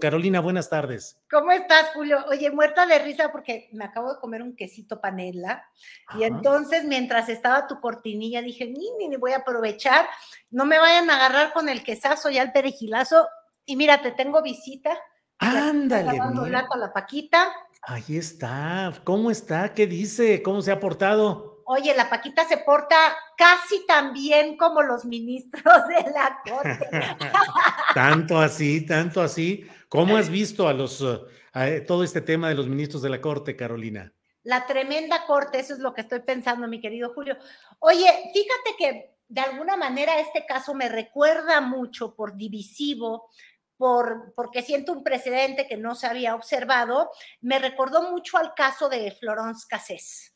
Carolina, 0.00 0.40
buenas 0.40 0.68
tardes. 0.68 1.20
¿Cómo 1.30 1.52
estás, 1.52 1.90
Julio? 1.94 2.24
Oye, 2.28 2.50
muerta 2.50 2.86
de 2.86 2.98
risa 2.98 3.30
porque 3.30 3.68
me 3.72 3.84
acabo 3.84 4.14
de 4.14 4.20
comer 4.20 4.42
un 4.42 4.56
quesito 4.56 5.00
panela 5.00 5.64
y 6.18 6.24
entonces 6.24 6.84
mientras 6.84 7.28
estaba 7.28 7.68
tu 7.68 7.80
cortinilla 7.80 8.42
dije, 8.42 8.66
ni, 8.66 8.90
ni, 8.98 9.08
ni 9.08 9.16
voy 9.16 9.32
a 9.32 9.38
aprovechar, 9.38 10.06
no 10.50 10.64
me 10.64 10.78
vayan 10.78 11.08
a 11.10 11.16
agarrar 11.16 11.52
con 11.52 11.68
el 11.68 11.84
quesazo 11.84 12.30
y 12.30 12.38
el 12.38 12.50
perejilazo 12.50 13.28
y 13.64 13.76
mira, 13.76 14.02
te 14.02 14.10
tengo 14.10 14.42
visita. 14.42 14.98
Ándale. 15.38 16.20
Mira. 16.34 16.66
la 16.76 16.92
Paquita. 16.92 17.52
Ahí 17.82 18.16
está. 18.16 18.92
¿Cómo 19.04 19.30
está? 19.30 19.72
¿Qué 19.74 19.86
dice? 19.86 20.42
¿Cómo 20.42 20.60
se 20.60 20.72
ha 20.72 20.80
portado? 20.80 21.59
Oye, 21.72 21.94
la 21.94 22.10
Paquita 22.10 22.44
se 22.48 22.56
porta 22.56 22.96
casi 23.36 23.86
tan 23.86 24.12
bien 24.12 24.56
como 24.56 24.82
los 24.82 25.04
ministros 25.04 25.86
de 25.86 26.10
la 26.10 26.40
corte. 26.44 26.90
tanto 27.94 28.40
así, 28.40 28.84
tanto 28.84 29.20
así. 29.22 29.64
¿Cómo 29.88 30.16
has 30.16 30.28
visto 30.28 30.66
a 30.66 30.72
los 30.72 31.00
a 31.52 31.66
todo 31.86 32.02
este 32.02 32.22
tema 32.22 32.48
de 32.48 32.56
los 32.56 32.66
ministros 32.66 33.02
de 33.02 33.10
la 33.10 33.20
corte, 33.20 33.54
Carolina? 33.54 34.12
La 34.42 34.66
tremenda 34.66 35.24
corte, 35.26 35.60
eso 35.60 35.74
es 35.74 35.78
lo 35.78 35.94
que 35.94 36.00
estoy 36.00 36.18
pensando, 36.22 36.66
mi 36.66 36.80
querido 36.80 37.14
Julio. 37.14 37.36
Oye, 37.78 38.08
fíjate 38.34 38.76
que 38.76 39.14
de 39.28 39.40
alguna 39.40 39.76
manera 39.76 40.18
este 40.18 40.44
caso 40.46 40.74
me 40.74 40.88
recuerda 40.88 41.60
mucho 41.60 42.16
por 42.16 42.36
divisivo, 42.36 43.30
por, 43.76 44.34
porque 44.34 44.62
siento 44.62 44.92
un 44.92 45.04
precedente 45.04 45.68
que 45.68 45.76
no 45.76 45.94
se 45.94 46.08
había 46.08 46.34
observado, 46.34 47.12
me 47.40 47.60
recordó 47.60 48.10
mucho 48.10 48.38
al 48.38 48.54
caso 48.54 48.88
de 48.88 49.12
Florence 49.12 49.66
Cassés. 49.68 50.34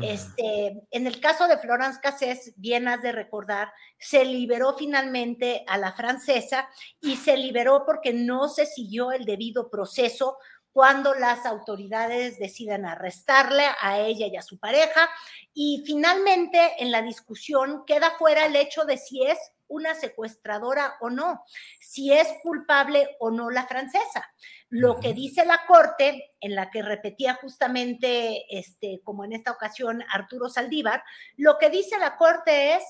Este, 0.00 0.86
en 0.90 1.06
el 1.06 1.20
caso 1.20 1.46
de 1.48 1.58
Florence 1.58 2.00
Cassés, 2.02 2.54
bien 2.56 2.88
has 2.88 3.02
de 3.02 3.12
recordar, 3.12 3.72
se 3.98 4.24
liberó 4.24 4.74
finalmente 4.74 5.64
a 5.66 5.76
la 5.76 5.92
francesa 5.92 6.68
y 7.00 7.16
se 7.16 7.36
liberó 7.36 7.84
porque 7.84 8.14
no 8.14 8.48
se 8.48 8.64
siguió 8.64 9.12
el 9.12 9.26
debido 9.26 9.68
proceso 9.68 10.38
cuando 10.72 11.14
las 11.14 11.44
autoridades 11.44 12.38
deciden 12.38 12.86
arrestarle 12.86 13.64
a 13.80 13.98
ella 13.98 14.26
y 14.26 14.36
a 14.36 14.42
su 14.42 14.58
pareja. 14.58 15.10
Y 15.52 15.82
finalmente 15.86 16.72
en 16.78 16.90
la 16.90 17.02
discusión 17.02 17.84
queda 17.86 18.12
fuera 18.12 18.46
el 18.46 18.56
hecho 18.56 18.84
de 18.84 18.96
si 18.96 19.26
es 19.26 19.38
una 19.72 19.94
secuestradora 19.94 20.94
o 21.00 21.10
no, 21.10 21.44
si 21.80 22.12
es 22.12 22.28
culpable 22.42 23.16
o 23.18 23.30
no 23.30 23.50
la 23.50 23.66
francesa. 23.66 24.32
Lo 24.68 25.00
que 25.00 25.14
dice 25.14 25.44
la 25.44 25.66
Corte, 25.66 26.34
en 26.40 26.54
la 26.54 26.70
que 26.70 26.82
repetía 26.82 27.34
justamente, 27.34 28.44
este, 28.50 29.00
como 29.02 29.24
en 29.24 29.32
esta 29.32 29.50
ocasión, 29.50 30.04
Arturo 30.12 30.48
Saldívar, 30.48 31.02
lo 31.36 31.58
que 31.58 31.70
dice 31.70 31.98
la 31.98 32.16
Corte 32.16 32.74
es, 32.74 32.84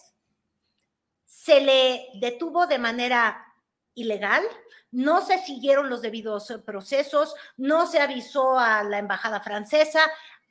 se 1.25 1.61
le 1.61 2.09
detuvo 2.15 2.67
de 2.67 2.79
manera 2.79 3.47
ilegal, 3.95 4.43
no 4.91 5.23
se 5.23 5.39
siguieron 5.39 5.89
los 5.89 6.03
debidos 6.03 6.53
procesos, 6.67 7.35
no 7.57 7.87
se 7.87 8.01
avisó 8.01 8.59
a 8.59 8.85
la 8.85 8.99
embajada 8.99 9.41
francesa, 9.41 10.01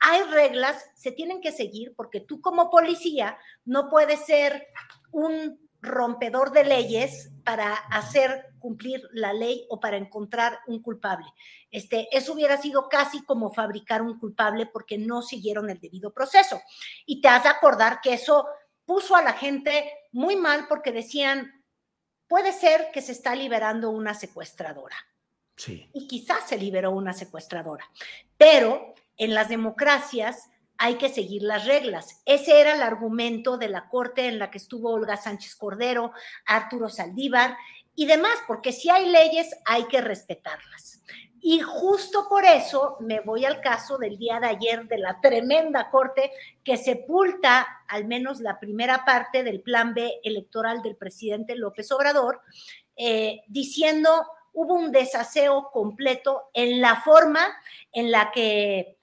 hay 0.02 0.24
reglas, 0.24 0.84
se 0.96 1.12
tienen 1.12 1.42
que 1.42 1.52
seguir 1.52 1.94
porque 1.96 2.22
tú 2.22 2.42
como 2.42 2.72
policía 2.72 3.38
no 3.66 3.88
puedes 3.88 4.26
ser 4.26 4.68
un 5.12 5.70
rompedor 5.82 6.52
de 6.52 6.64
leyes 6.64 7.32
para 7.44 7.74
hacer 7.74 8.54
cumplir 8.60 9.02
la 9.12 9.34
ley 9.34 9.66
o 9.70 9.80
para 9.80 9.98
encontrar 9.98 10.60
un 10.68 10.82
culpable. 10.82 11.26
Este, 11.72 12.08
eso 12.16 12.34
hubiera 12.34 12.58
sido 12.58 12.88
casi 12.88 13.24
como 13.24 13.52
fabricar 13.52 14.02
un 14.02 14.20
culpable 14.20 14.68
porque 14.68 14.98
no 14.98 15.22
siguieron 15.22 15.70
el 15.70 15.80
debido 15.80 16.14
proceso. 16.14 16.62
Y 17.06 17.22
te 17.22 17.28
has 17.28 17.44
de 17.44 17.50
acordar 17.50 18.00
que 18.02 18.14
eso 18.14 18.46
puso 18.86 19.16
a 19.16 19.24
la 19.24 19.34
gente 19.34 19.92
muy 20.12 20.36
mal 20.36 20.68
porque 20.68 20.92
decían, 20.92 21.64
puede 22.28 22.54
ser 22.54 22.92
que 22.94 23.02
se 23.02 23.12
está 23.12 23.36
liberando 23.36 23.90
una 23.90 24.14
secuestradora. 24.14 24.96
Sí. 25.56 25.90
Y 25.94 26.08
quizás 26.08 26.48
se 26.48 26.58
liberó 26.58 26.92
una 26.92 27.14
secuestradora. 27.14 27.86
Pero 28.38 28.94
en 29.18 29.34
las 29.34 29.50
democracias 29.50 30.50
hay 30.84 30.96
que 30.96 31.10
seguir 31.10 31.44
las 31.44 31.66
reglas. 31.66 32.24
Ese 32.26 32.60
era 32.60 32.74
el 32.74 32.82
argumento 32.82 33.60
de 33.60 33.70
la 33.70 33.88
corte 33.88 34.26
en 34.26 34.40
la 34.40 34.50
que 34.50 34.58
estuvo 34.58 34.90
Olga 34.90 35.16
Sánchez 35.16 35.56
Cordero, 35.56 36.12
Arturo 36.48 36.90
Saldívar 36.90 37.56
y 37.94 38.08
demás, 38.08 38.34
porque 38.48 38.74
si 38.74 38.90
hay 38.90 39.08
leyes 39.08 39.56
hay 39.66 39.84
que 39.84 40.02
respetarlas. 40.02 41.04
Y 41.40 41.60
justo 41.60 42.26
por 42.28 42.46
eso 42.46 42.98
me 43.00 43.20
voy 43.20 43.46
al 43.46 43.62
caso 43.62 44.00
del 44.00 44.18
día 44.18 44.40
de 44.40 44.48
ayer 44.48 44.88
de 44.88 44.98
la 44.98 45.22
tremenda 45.22 45.92
corte 45.92 46.32
que 46.64 46.78
sepulta 46.78 47.68
al 47.88 48.06
menos 48.06 48.40
la 48.40 48.60
primera 48.60 49.06
parte 49.06 49.44
del 49.44 49.62
plan 49.62 49.94
B 49.94 50.20
electoral 50.24 50.82
del 50.82 50.96
presidente 50.96 51.56
López 51.56 51.92
Obrador, 51.92 52.42
eh, 52.96 53.42
diciendo 53.48 54.10
hubo 54.54 54.74
un 54.74 54.92
desaseo 54.92 55.70
completo 55.72 56.50
en 56.56 56.82
la 56.82 57.02
forma 57.02 57.46
en 57.92 58.10
la 58.10 58.32
que 58.32 58.98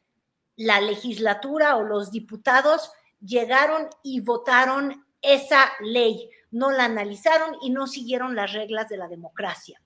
la 0.58 0.80
legislatura 0.80 1.76
o 1.76 1.84
los 1.84 2.10
diputados 2.10 2.90
llegaron 3.20 3.88
y 4.02 4.20
votaron 4.20 5.06
esa 5.22 5.72
ley, 5.80 6.30
no 6.50 6.72
la 6.72 6.84
analizaron 6.84 7.56
y 7.62 7.70
no 7.70 7.86
siguieron 7.86 8.34
las 8.34 8.52
reglas 8.52 8.88
de 8.88 8.96
la 8.96 9.06
democracia. 9.06 9.80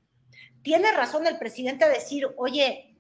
Tiene 0.63 0.91
razón 0.93 1.27
el 1.27 1.39
presidente 1.39 1.85
a 1.85 1.91
decir, 1.91 2.27
oye, 2.39 2.97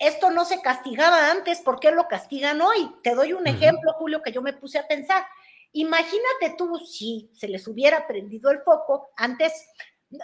esto 0.00 0.32
no 0.32 0.44
se 0.44 0.60
castigaba 0.60 1.30
antes, 1.30 1.60
¿por 1.60 1.78
qué 1.78 1.92
lo 1.92 2.08
castigan 2.08 2.60
hoy? 2.60 2.90
Te 3.04 3.14
doy 3.14 3.32
un 3.32 3.46
ejemplo, 3.46 3.92
Julio, 3.94 4.20
que 4.20 4.32
yo 4.32 4.42
me 4.42 4.52
puse 4.52 4.78
a 4.80 4.88
pensar. 4.88 5.24
Imagínate 5.72 6.56
tú 6.58 6.78
si 6.78 7.30
se 7.32 7.46
les 7.46 7.66
hubiera 7.68 8.08
prendido 8.08 8.50
el 8.50 8.60
foco 8.62 9.10
antes 9.16 9.52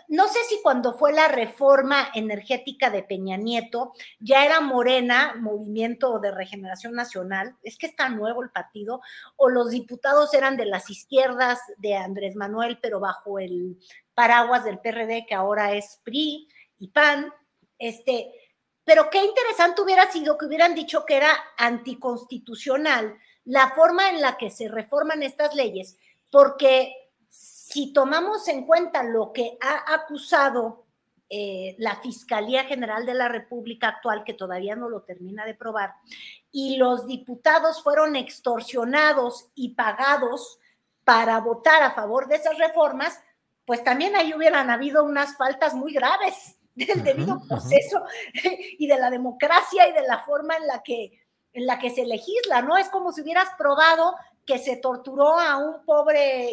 no 0.09 0.29
sé 0.29 0.39
si 0.49 0.61
cuando 0.63 0.97
fue 0.97 1.13
la 1.13 1.29
reforma 1.29 2.09
energética 2.15 2.91
de 2.91 3.03
Peña 3.03 3.37
Nieto, 3.37 3.93
ya 4.19 4.45
era 4.45 4.61
Morena, 4.61 5.35
Movimiento 5.39 6.19
de 6.19 6.31
Regeneración 6.31 6.95
Nacional, 6.95 7.57
es 7.63 7.77
que 7.77 7.87
está 7.87 8.09
nuevo 8.09 8.43
el 8.43 8.51
partido, 8.51 9.01
o 9.37 9.49
los 9.49 9.71
diputados 9.71 10.35
eran 10.35 10.57
de 10.57 10.67
las 10.67 10.91
izquierdas 10.91 11.61
de 11.79 11.97
Andrés 11.97 12.37
Manuel, 12.37 12.79
pero 12.81 13.01
bajo 13.01 13.39
el 13.39 13.79
paraguas 14.15 14.65
del 14.65 14.79
PRD, 14.79 15.27
que 15.27 15.35
ahora 15.35 15.73
es 15.73 16.01
PRI 16.05 16.49
y 16.79 16.89
PAN. 16.89 17.33
Este, 17.79 18.33
pero 18.85 19.09
qué 19.11 19.25
interesante 19.25 19.83
hubiera 19.83 20.11
sido 20.11 20.37
que 20.37 20.47
hubieran 20.47 20.75
dicho 20.75 21.05
que 21.07 21.17
era 21.17 21.33
anticonstitucional 21.57 23.17
la 23.45 23.71
forma 23.71 24.11
en 24.11 24.21
la 24.21 24.37
que 24.37 24.51
se 24.51 24.69
reforman 24.69 25.23
estas 25.23 25.55
leyes, 25.55 25.97
porque 26.31 26.95
si 27.71 27.93
tomamos 27.93 28.49
en 28.49 28.67
cuenta 28.67 29.05
lo 29.05 29.33
que 29.33 29.57
ha 29.61 29.95
acusado 29.95 30.87
eh, 31.29 31.77
la 31.79 31.95
Fiscalía 32.01 32.65
General 32.65 33.07
de 33.07 33.15
la 33.15 33.29
República 33.29 33.87
actual, 33.87 34.25
que 34.25 34.35
todavía 34.35 34.75
no 34.75 34.89
lo 34.89 35.03
termina 35.03 35.45
de 35.47 35.55
probar, 35.55 35.95
y 36.51 36.79
los 36.79 37.07
diputados 37.07 37.81
fueron 37.85 38.17
extorsionados 38.17 39.51
y 39.55 39.77
pagados 39.77 40.59
para 41.05 41.39
votar 41.39 41.85
a 41.85 41.93
favor 41.93 42.27
de 42.27 42.37
esas 42.37 42.59
reformas, 42.59 43.17
pues 43.65 43.85
también 43.85 44.17
ahí 44.17 44.35
hubieran 44.35 44.69
habido 44.69 45.05
unas 45.05 45.37
faltas 45.37 45.73
muy 45.75 45.93
graves. 45.93 46.57
del 46.75 47.05
debido 47.05 47.41
proceso 47.47 48.03
y 48.79 48.87
de 48.87 48.99
la 48.99 49.11
democracia 49.11 49.89
y 49.89 49.93
de 49.93 50.03
la 50.03 50.21
forma 50.21 50.57
en 50.57 50.67
la 50.67 50.83
que 50.83 51.21
en 51.53 51.67
la 51.67 51.81
que 51.81 51.91
se 51.91 52.07
legisla, 52.07 52.63
¿no? 52.63 52.77
Es 52.77 52.89
como 52.91 53.11
si 53.11 53.23
hubieras 53.23 53.49
probado 53.59 54.15
que 54.47 54.59
se 54.59 54.77
torturó 54.77 55.39
a 55.39 55.59
un 55.59 55.85
pobre, 55.85 56.53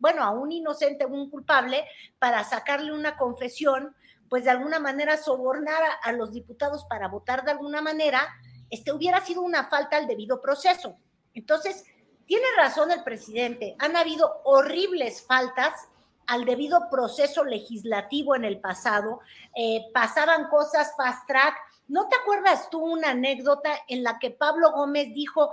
bueno, 0.00 0.24
a 0.24 0.30
un 0.30 0.50
inocente, 0.50 1.06
un 1.06 1.30
culpable, 1.30 1.84
para 2.18 2.42
sacarle 2.42 2.92
una 2.92 3.16
confesión, 3.16 3.94
pues 4.28 4.44
de 4.44 4.50
alguna 4.50 4.78
manera 4.78 5.16
sobornar 5.16 5.82
a, 6.02 6.12
los 6.12 6.32
diputados 6.32 6.84
para 6.86 7.08
votar 7.08 7.44
de 7.44 7.52
alguna 7.52 7.82
manera, 7.82 8.26
este 8.70 8.92
hubiera 8.92 9.20
sido 9.20 9.42
una 9.42 9.68
falta 9.68 9.96
al 9.96 10.06
debido 10.06 10.40
proceso. 10.40 10.96
Entonces, 11.34 11.84
tiene 12.26 12.46
razón 12.56 12.90
el 12.90 13.04
presidente, 13.04 13.76
han 13.78 13.96
habido 13.96 14.40
horribles 14.44 15.26
faltas 15.26 15.88
al 16.26 16.44
debido 16.44 16.88
proceso 16.88 17.44
legislativo 17.44 18.36
en 18.36 18.44
el 18.44 18.60
pasado, 18.60 19.18
eh, 19.56 19.86
pasaban 19.92 20.48
cosas 20.48 20.94
fast 20.96 21.26
track. 21.26 21.56
¿No 21.88 22.08
te 22.08 22.14
acuerdas 22.14 22.70
tú 22.70 22.78
una 22.78 23.10
anécdota 23.10 23.70
en 23.88 24.04
la 24.04 24.20
que 24.20 24.30
Pablo 24.30 24.70
Gómez 24.70 25.12
dijo, 25.12 25.50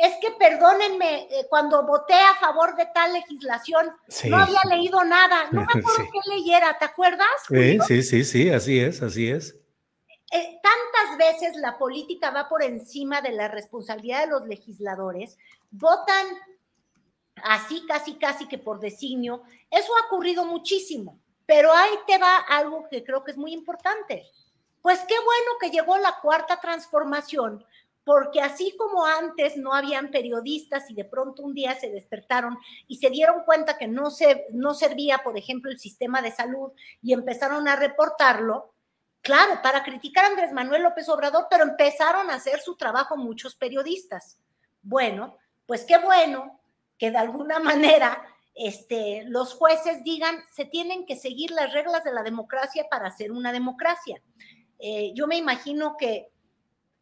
es 0.00 0.16
que 0.16 0.30
perdónenme, 0.30 1.28
eh, 1.30 1.46
cuando 1.50 1.84
voté 1.84 2.14
a 2.14 2.34
favor 2.36 2.74
de 2.74 2.86
tal 2.86 3.12
legislación, 3.12 3.94
no 4.28 4.38
había 4.38 4.60
leído 4.68 5.04
nada, 5.04 5.48
no 5.52 5.60
me 5.60 5.66
acuerdo 5.78 6.10
qué 6.10 6.30
leyera, 6.34 6.78
¿te 6.78 6.86
acuerdas? 6.86 7.28
Sí, 7.46 7.78
sí, 7.86 8.02
sí, 8.02 8.24
sí, 8.24 8.48
así 8.48 8.80
es, 8.80 9.02
así 9.02 9.28
es. 9.30 9.54
Eh, 10.32 10.60
tantas 10.62 11.18
veces 11.18 11.56
la 11.56 11.76
política 11.76 12.30
va 12.30 12.48
por 12.48 12.62
encima 12.62 13.20
de 13.20 13.32
la 13.32 13.48
responsabilidad 13.48 14.20
de 14.20 14.30
los 14.30 14.46
legisladores, 14.46 15.36
votan 15.70 16.26
así, 17.44 17.84
casi, 17.86 18.14
casi 18.14 18.48
que 18.48 18.56
por 18.56 18.80
designio. 18.80 19.42
Eso 19.70 19.92
ha 19.96 20.06
ocurrido 20.06 20.46
muchísimo, 20.46 21.20
pero 21.44 21.74
ahí 21.74 21.92
te 22.06 22.16
va 22.16 22.36
algo 22.48 22.88
que 22.88 23.04
creo 23.04 23.22
que 23.22 23.32
es 23.32 23.36
muy 23.36 23.52
importante. 23.52 24.24
Pues 24.80 24.98
qué 25.00 25.16
bueno 25.16 25.50
que 25.60 25.70
llegó 25.70 25.98
la 25.98 26.20
cuarta 26.22 26.58
transformación, 26.58 27.66
porque 28.10 28.40
así 28.40 28.74
como 28.76 29.06
antes 29.06 29.56
no 29.56 29.72
habían 29.72 30.10
periodistas 30.10 30.90
y 30.90 30.94
de 30.94 31.04
pronto 31.04 31.44
un 31.44 31.54
día 31.54 31.78
se 31.78 31.90
despertaron 31.90 32.58
y 32.88 32.96
se 32.96 33.08
dieron 33.08 33.44
cuenta 33.44 33.78
que 33.78 33.86
no, 33.86 34.10
se, 34.10 34.46
no 34.50 34.74
servía, 34.74 35.18
por 35.18 35.38
ejemplo, 35.38 35.70
el 35.70 35.78
sistema 35.78 36.20
de 36.20 36.32
salud 36.32 36.72
y 37.00 37.12
empezaron 37.12 37.68
a 37.68 37.76
reportarlo, 37.76 38.74
claro, 39.22 39.62
para 39.62 39.84
criticar 39.84 40.24
a 40.24 40.26
Andrés 40.26 40.50
Manuel 40.52 40.82
López 40.82 41.08
Obrador, 41.08 41.46
pero 41.48 41.62
empezaron 41.62 42.30
a 42.30 42.34
hacer 42.34 42.58
su 42.58 42.74
trabajo 42.74 43.16
muchos 43.16 43.54
periodistas. 43.54 44.40
Bueno, 44.82 45.36
pues 45.64 45.84
qué 45.84 45.98
bueno 45.98 46.60
que 46.98 47.12
de 47.12 47.18
alguna 47.18 47.58
manera 47.60 48.24
este, 48.56 49.22
los 49.26 49.54
jueces 49.54 50.02
digan, 50.02 50.34
se 50.52 50.64
tienen 50.64 51.06
que 51.06 51.14
seguir 51.14 51.52
las 51.52 51.72
reglas 51.72 52.02
de 52.02 52.12
la 52.12 52.24
democracia 52.24 52.88
para 52.90 53.12
ser 53.12 53.30
una 53.30 53.52
democracia. 53.52 54.20
Eh, 54.80 55.12
yo 55.14 55.28
me 55.28 55.36
imagino 55.36 55.96
que 55.96 56.32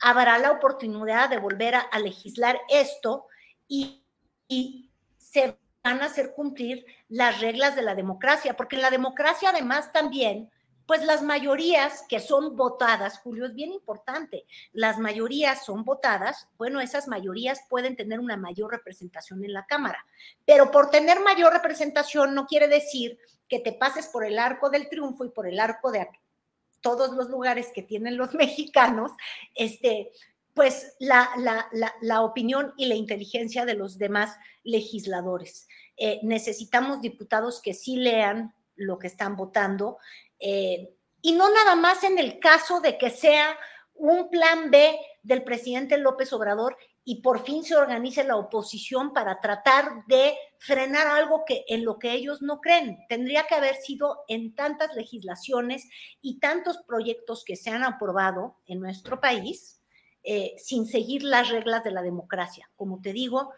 habrá 0.00 0.38
la 0.38 0.52
oportunidad 0.52 1.28
de 1.28 1.38
volver 1.38 1.74
a, 1.74 1.98
legislar 1.98 2.60
esto 2.68 3.26
y, 3.66 4.04
y, 4.48 4.90
se 5.18 5.58
van 5.84 6.00
a 6.00 6.06
hacer 6.06 6.32
cumplir 6.34 6.86
las 7.08 7.40
reglas 7.40 7.76
de 7.76 7.82
la 7.82 7.94
democracia, 7.94 8.56
porque 8.56 8.76
en 8.76 8.82
la 8.82 8.90
democracia 8.90 9.50
además 9.50 9.92
también, 9.92 10.50
pues 10.86 11.04
las 11.04 11.22
mayorías 11.22 12.04
que 12.08 12.18
son 12.18 12.56
votadas, 12.56 13.18
Julio, 13.18 13.44
es 13.44 13.54
bien 13.54 13.72
importante, 13.72 14.46
las 14.72 14.98
mayorías 14.98 15.66
son 15.66 15.84
votadas, 15.84 16.48
bueno, 16.56 16.80
esas 16.80 17.08
mayorías 17.08 17.60
pueden 17.68 17.94
tener 17.94 18.20
una 18.20 18.38
mayor 18.38 18.70
representación 18.70 19.44
en 19.44 19.52
la 19.52 19.66
Cámara, 19.66 20.06
pero 20.46 20.70
por 20.70 20.88
tener 20.88 21.20
mayor 21.20 21.52
representación 21.52 22.34
no 22.34 22.46
quiere 22.46 22.68
decir 22.68 23.18
que 23.48 23.58
te 23.58 23.72
pases 23.72 24.06
por 24.06 24.24
el 24.24 24.38
arco 24.38 24.70
del 24.70 24.88
triunfo 24.88 25.26
y 25.26 25.30
por 25.30 25.46
el 25.46 25.60
arco 25.60 25.90
de 25.90 26.00
todos 26.80 27.12
los 27.12 27.28
lugares 27.28 27.70
que 27.74 27.82
tienen 27.82 28.16
los 28.16 28.34
mexicanos, 28.34 29.12
este, 29.54 30.12
pues 30.54 30.94
la, 30.98 31.30
la, 32.00 32.22
opinión 32.22 32.74
y 32.76 32.86
la 32.86 32.96
inteligencia 32.96 33.64
de 33.64 33.74
los 33.74 33.96
demás 33.96 34.36
legisladores. 34.64 35.68
Eh, 35.96 36.18
necesitamos 36.22 37.00
diputados 37.00 37.62
que 37.62 37.74
sí 37.74 37.96
lean 37.96 38.54
lo 38.74 38.98
que 38.98 39.06
están 39.06 39.36
votando 39.36 39.98
eh, 40.40 40.90
y 41.22 41.32
no 41.32 41.52
nada 41.52 41.74
más 41.74 42.04
en 42.04 42.18
el 42.18 42.38
caso 42.38 42.80
de 42.80 42.98
que 42.98 43.10
sea 43.10 43.56
un 43.94 44.30
plan 44.30 44.70
B 44.70 44.98
del 45.22 45.42
presidente 45.42 45.98
López 45.98 46.32
Obrador 46.32 46.76
y 47.08 47.22
por 47.22 47.42
fin 47.42 47.64
se 47.64 47.74
organice 47.74 48.22
la 48.22 48.36
oposición 48.36 49.14
para 49.14 49.40
tratar 49.40 50.04
de 50.08 50.36
frenar 50.58 51.06
algo 51.06 51.42
que 51.46 51.64
en 51.66 51.82
lo 51.86 51.98
que 51.98 52.12
ellos 52.12 52.42
no 52.42 52.60
creen. 52.60 52.98
Tendría 53.08 53.44
que 53.44 53.54
haber 53.54 53.76
sido 53.76 54.24
en 54.28 54.54
tantas 54.54 54.94
legislaciones 54.94 55.88
y 56.20 56.38
tantos 56.38 56.76
proyectos 56.86 57.44
que 57.46 57.56
se 57.56 57.70
han 57.70 57.82
aprobado 57.82 58.56
en 58.66 58.80
nuestro 58.80 59.22
país 59.22 59.80
eh, 60.22 60.52
sin 60.58 60.86
seguir 60.86 61.22
las 61.22 61.48
reglas 61.48 61.82
de 61.82 61.92
la 61.92 62.02
democracia. 62.02 62.70
Como 62.76 63.00
te 63.00 63.14
digo, 63.14 63.52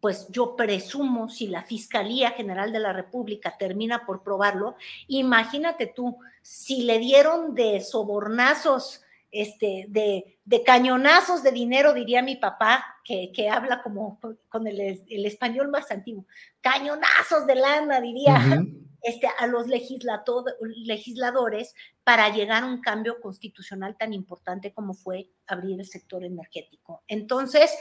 pues 0.00 0.28
yo 0.30 0.56
presumo 0.56 1.28
si 1.28 1.48
la 1.48 1.64
Fiscalía 1.64 2.30
General 2.30 2.72
de 2.72 2.80
la 2.80 2.94
República 2.94 3.58
termina 3.58 4.06
por 4.06 4.22
probarlo, 4.22 4.74
imagínate 5.06 5.92
tú, 5.94 6.16
si 6.40 6.84
le 6.84 6.98
dieron 6.98 7.54
de 7.54 7.82
sobornazos 7.82 9.03
este, 9.34 9.86
de, 9.88 10.62
cañonazos 10.64 11.42
de 11.42 11.50
dinero, 11.50 11.92
diría 11.92 12.22
mi 12.22 12.36
papá, 12.36 12.84
que, 13.04 13.50
habla 13.50 13.82
como 13.82 14.20
con 14.48 14.68
el, 14.68 15.02
español 15.08 15.68
más 15.68 15.90
antiguo, 15.90 16.24
cañonazos 16.60 17.44
de 17.46 17.56
lana, 17.56 18.00
diría, 18.00 18.62
este, 19.02 19.26
a 19.26 19.48
los 19.48 19.66
legisladores 19.66 21.74
para 22.04 22.28
llegar 22.28 22.62
a 22.62 22.66
un 22.66 22.80
cambio 22.80 23.20
constitucional 23.20 23.96
tan 23.98 24.12
importante 24.12 24.72
como 24.72 24.94
fue 24.94 25.30
abrir 25.48 25.80
el 25.80 25.86
sector 25.86 26.22
energético. 26.22 27.02
Entonces, 27.08 27.76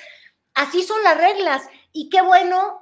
así 0.55 0.81
son 0.81 1.03
las 1.03 1.17
reglas 1.17 1.69
y 1.91 2.09
qué 2.09 2.23
bueno 2.23 2.81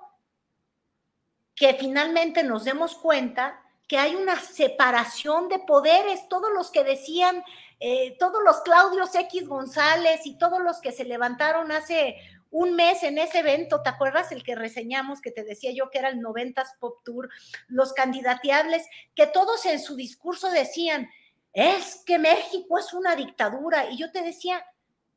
que 1.56 1.74
finalmente 1.74 2.44
nos 2.44 2.64
demos 2.64 2.96
cuenta 2.96 3.62
que 3.86 3.98
hay 3.98 4.16
una 4.16 4.40
separación 4.40 5.50
de 5.50 5.60
poderes, 5.60 6.30
todos 6.30 6.50
los 6.56 6.72
que 6.72 6.86
decían 6.86 7.44
eh, 7.84 8.16
todos 8.20 8.44
los 8.46 8.62
Claudios 8.62 9.16
X 9.16 9.48
González 9.48 10.22
y 10.26 10.38
todos 10.38 10.62
los 10.62 10.80
que 10.82 10.92
se 10.92 11.04
levantaron 11.04 11.72
hace 11.72 12.16
un 12.52 12.76
mes 12.76 13.02
en 13.02 13.18
ese 13.18 13.40
evento, 13.40 13.82
¿te 13.82 13.90
acuerdas 13.90 14.32
el 14.32 14.44
que 14.44 14.56
reseñamos 14.56 15.20
que 15.20 15.32
te 15.32 15.44
decía 15.44 15.72
yo 15.74 15.90
que 15.90 15.98
era 15.98 16.10
el 16.10 16.20
90s 16.20 16.78
Pop 16.80 17.00
Tour? 17.04 17.30
Los 17.68 17.94
candidateables, 17.94 18.86
que 19.16 19.26
todos 19.26 19.66
en 19.66 19.80
su 19.80 19.96
discurso 19.96 20.52
decían, 20.52 21.10
es 21.54 22.04
que 22.06 22.20
México 22.20 22.78
es 22.78 22.94
una 22.94 23.16
dictadura. 23.16 23.90
Y 23.90 23.98
yo 23.98 24.12
te 24.12 24.22
decía, 24.22 24.64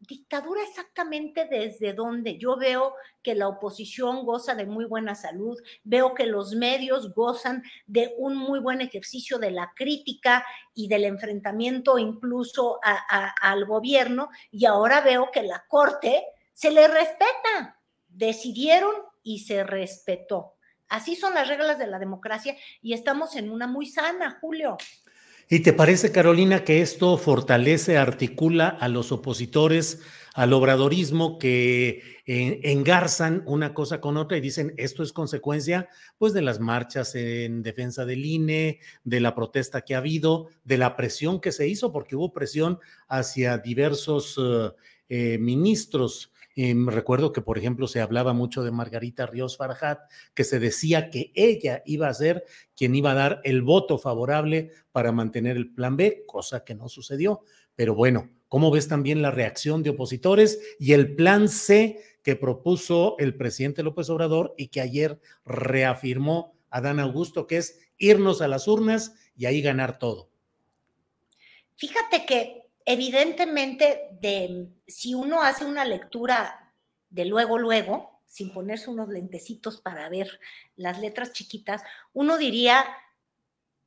dictadura 0.06 0.62
exactamente 0.62 1.46
desde 1.46 1.92
donde 1.92 2.38
yo 2.38 2.56
veo 2.56 2.94
que 3.22 3.34
la 3.34 3.48
oposición 3.48 4.24
goza 4.24 4.54
de 4.54 4.66
muy 4.66 4.84
buena 4.84 5.14
salud, 5.14 5.58
veo 5.82 6.14
que 6.14 6.26
los 6.26 6.54
medios 6.54 7.14
gozan 7.14 7.62
de 7.86 8.14
un 8.18 8.36
muy 8.36 8.60
buen 8.60 8.80
ejercicio 8.80 9.38
de 9.38 9.50
la 9.50 9.72
crítica 9.74 10.44
y 10.74 10.88
del 10.88 11.04
enfrentamiento 11.04 11.98
incluso 11.98 12.78
al 12.82 13.64
gobierno, 13.64 14.28
y 14.50 14.66
ahora 14.66 15.00
veo 15.00 15.30
que 15.32 15.42
la 15.42 15.64
Corte 15.68 16.24
se 16.52 16.70
le 16.70 16.86
respeta. 16.88 17.80
Decidieron 18.08 18.94
y 19.22 19.40
se 19.40 19.64
respetó. 19.64 20.54
Así 20.88 21.16
son 21.16 21.34
las 21.34 21.48
reglas 21.48 21.78
de 21.78 21.86
la 21.86 21.98
democracia 21.98 22.56
y 22.80 22.92
estamos 22.92 23.34
en 23.36 23.50
una 23.50 23.66
muy 23.66 23.86
sana, 23.86 24.38
Julio. 24.40 24.76
¿Y 25.48 25.60
te 25.60 25.74
parece, 25.74 26.10
Carolina, 26.10 26.64
que 26.64 26.80
esto 26.80 27.18
fortalece, 27.18 27.98
articula 27.98 28.68
a 28.68 28.88
los 28.88 29.12
opositores 29.12 30.00
al 30.34 30.52
obradorismo 30.52 31.38
que 31.38 32.02
eh, 32.26 32.60
engarzan 32.64 33.44
una 33.46 33.72
cosa 33.72 34.00
con 34.00 34.16
otra 34.16 34.36
y 34.36 34.40
dicen 34.40 34.74
esto 34.78 35.04
es 35.04 35.12
consecuencia 35.12 35.88
pues 36.18 36.32
de 36.32 36.42
las 36.42 36.58
marchas 36.58 37.14
en 37.14 37.62
defensa 37.62 38.04
del 38.04 38.24
INE, 38.24 38.80
de 39.04 39.20
la 39.20 39.34
protesta 39.34 39.82
que 39.82 39.94
ha 39.94 39.98
habido, 39.98 40.48
de 40.64 40.78
la 40.78 40.96
presión 40.96 41.40
que 41.40 41.52
se 41.52 41.68
hizo, 41.68 41.92
porque 41.92 42.16
hubo 42.16 42.32
presión 42.32 42.80
hacia 43.06 43.58
diversos 43.58 44.40
eh, 44.42 44.70
eh, 45.08 45.38
ministros 45.38 46.32
Em, 46.56 46.86
recuerdo 46.86 47.32
que, 47.32 47.40
por 47.40 47.58
ejemplo, 47.58 47.88
se 47.88 48.00
hablaba 48.00 48.32
mucho 48.32 48.62
de 48.62 48.70
Margarita 48.70 49.26
Ríos 49.26 49.56
Farjat, 49.56 50.00
que 50.34 50.44
se 50.44 50.60
decía 50.60 51.10
que 51.10 51.32
ella 51.34 51.82
iba 51.84 52.08
a 52.08 52.14
ser 52.14 52.44
quien 52.76 52.94
iba 52.94 53.10
a 53.10 53.14
dar 53.14 53.40
el 53.44 53.62
voto 53.62 53.98
favorable 53.98 54.70
para 54.92 55.10
mantener 55.10 55.56
el 55.56 55.74
plan 55.74 55.96
B, 55.96 56.24
cosa 56.26 56.64
que 56.64 56.74
no 56.74 56.88
sucedió. 56.88 57.42
Pero 57.74 57.94
bueno, 57.94 58.30
¿cómo 58.48 58.70
ves 58.70 58.86
también 58.86 59.20
la 59.20 59.32
reacción 59.32 59.82
de 59.82 59.90
opositores 59.90 60.60
y 60.78 60.92
el 60.92 61.16
plan 61.16 61.48
C 61.48 62.00
que 62.22 62.36
propuso 62.36 63.16
el 63.18 63.36
presidente 63.36 63.82
López 63.82 64.08
Obrador 64.08 64.54
y 64.56 64.68
que 64.68 64.80
ayer 64.80 65.20
reafirmó 65.44 66.56
Adán 66.70 67.00
Augusto, 67.00 67.46
que 67.48 67.56
es 67.56 67.80
irnos 67.98 68.42
a 68.42 68.48
las 68.48 68.68
urnas 68.68 69.14
y 69.36 69.46
ahí 69.46 69.60
ganar 69.60 69.98
todo? 69.98 70.30
Fíjate 71.76 72.24
que 72.26 72.63
evidentemente, 72.84 74.08
de, 74.20 74.68
si 74.86 75.14
uno 75.14 75.42
hace 75.42 75.64
una 75.64 75.84
lectura 75.84 76.72
de 77.10 77.24
luego, 77.24 77.58
luego, 77.58 78.22
sin 78.26 78.52
ponerse 78.52 78.90
unos 78.90 79.08
lentecitos 79.08 79.80
para 79.80 80.08
ver 80.08 80.40
las 80.76 80.98
letras 80.98 81.32
chiquitas, 81.32 81.82
uno 82.12 82.36
diría, 82.36 82.84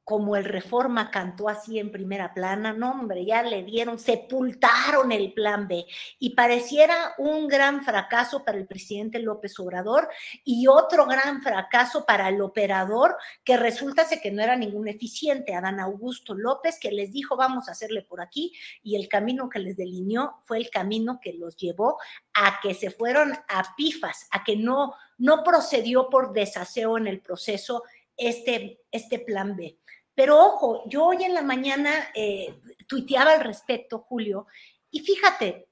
como 0.07 0.37
el 0.37 0.45
Reforma 0.45 1.11
cantó 1.11 1.49
así 1.49 1.79
en 1.79 1.91
primera 1.91 2.33
plana, 2.33 2.71
no 2.71 2.91
hombre, 2.91 3.25
ya 3.25 3.43
le 3.43 3.63
dieron, 3.63 3.99
sepultaron 3.99 5.11
el 5.11 5.33
plan 5.33 5.67
B 5.67 5.85
y 6.17 6.29
pareciera 6.29 7.13
un 7.17 7.49
gran 7.49 7.83
fracaso 7.83 8.45
para 8.45 8.57
el 8.57 8.65
presidente 8.67 9.19
López 9.19 9.59
Obrador 9.59 10.07
y 10.45 10.67
otro 10.67 11.07
gran 11.07 11.41
fracaso 11.41 12.05
para 12.05 12.29
el 12.29 12.39
operador 12.39 13.17
que 13.43 13.57
resulta 13.57 14.07
que 14.07 14.31
no 14.31 14.41
era 14.41 14.55
ningún 14.55 14.87
eficiente, 14.87 15.53
Adán 15.53 15.81
Augusto 15.81 16.33
López, 16.33 16.79
que 16.79 16.93
les 16.93 17.11
dijo 17.11 17.35
vamos 17.35 17.67
a 17.67 17.73
hacerle 17.73 18.01
por 18.01 18.21
aquí 18.21 18.53
y 18.81 18.95
el 18.95 19.09
camino 19.09 19.49
que 19.49 19.59
les 19.59 19.75
delineó 19.75 20.37
fue 20.45 20.57
el 20.57 20.69
camino 20.69 21.19
que 21.21 21.33
los 21.33 21.57
llevó 21.57 21.97
a 22.33 22.61
que 22.61 22.73
se 22.75 22.91
fueron 22.91 23.33
a 23.49 23.75
pifas, 23.75 24.29
a 24.31 24.45
que 24.45 24.55
no, 24.55 24.93
no 25.17 25.43
procedió 25.43 26.07
por 26.09 26.31
desaseo 26.31 26.97
en 26.97 27.07
el 27.07 27.19
proceso 27.19 27.83
este, 28.15 28.79
este 28.89 29.19
plan 29.19 29.57
B. 29.57 29.77
Pero 30.17 30.43
ojo, 30.43 30.81
yo 30.87 31.05
hoy 31.05 31.23
en 31.23 31.35
la 31.35 31.43
mañana 31.43 32.09
eh, 32.15 32.59
tuiteaba 32.87 33.33
al 33.33 33.41
respecto, 33.41 33.99
Julio, 33.99 34.47
y 34.89 35.01
fíjate, 35.01 35.69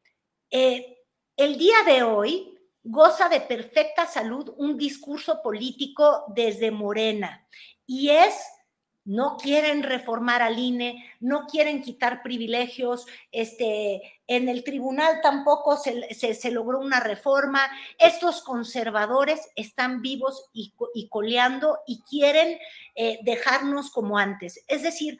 eh, 0.51 0.99
el 1.35 1.57
día 1.57 1.77
de 1.83 2.03
hoy 2.03 2.55
goza 2.83 3.27
de 3.27 3.41
perfecta 3.41 4.05
salud 4.05 4.53
un 4.57 4.77
discurso 4.77 5.41
político 5.41 6.25
desde 6.27 6.69
Morena, 6.69 7.47
y 7.87 8.09
es 8.09 8.35
no 9.05 9.37
quieren 9.37 9.83
reformar 9.83 10.41
al 10.41 10.57
INE, 10.57 11.05
no 11.19 11.45
quieren 11.45 11.81
quitar 11.81 12.23
privilegios, 12.23 13.05
este, 13.31 14.01
en 14.27 14.49
el 14.49 14.63
tribunal 14.63 15.21
tampoco 15.21 15.77
se, 15.77 16.51
logró 16.51 16.79
una 16.79 16.99
reforma, 16.99 17.61
estos 17.99 18.41
conservadores 18.41 19.47
están 19.55 20.01
vivos 20.01 20.49
y, 20.53 20.73
coleando 21.09 21.79
y 21.85 22.01
quieren 22.01 22.57
eh, 22.95 23.19
dejarnos 23.23 23.91
como 23.91 24.17
antes. 24.17 24.63
Es 24.67 24.81
decir, 24.81 25.19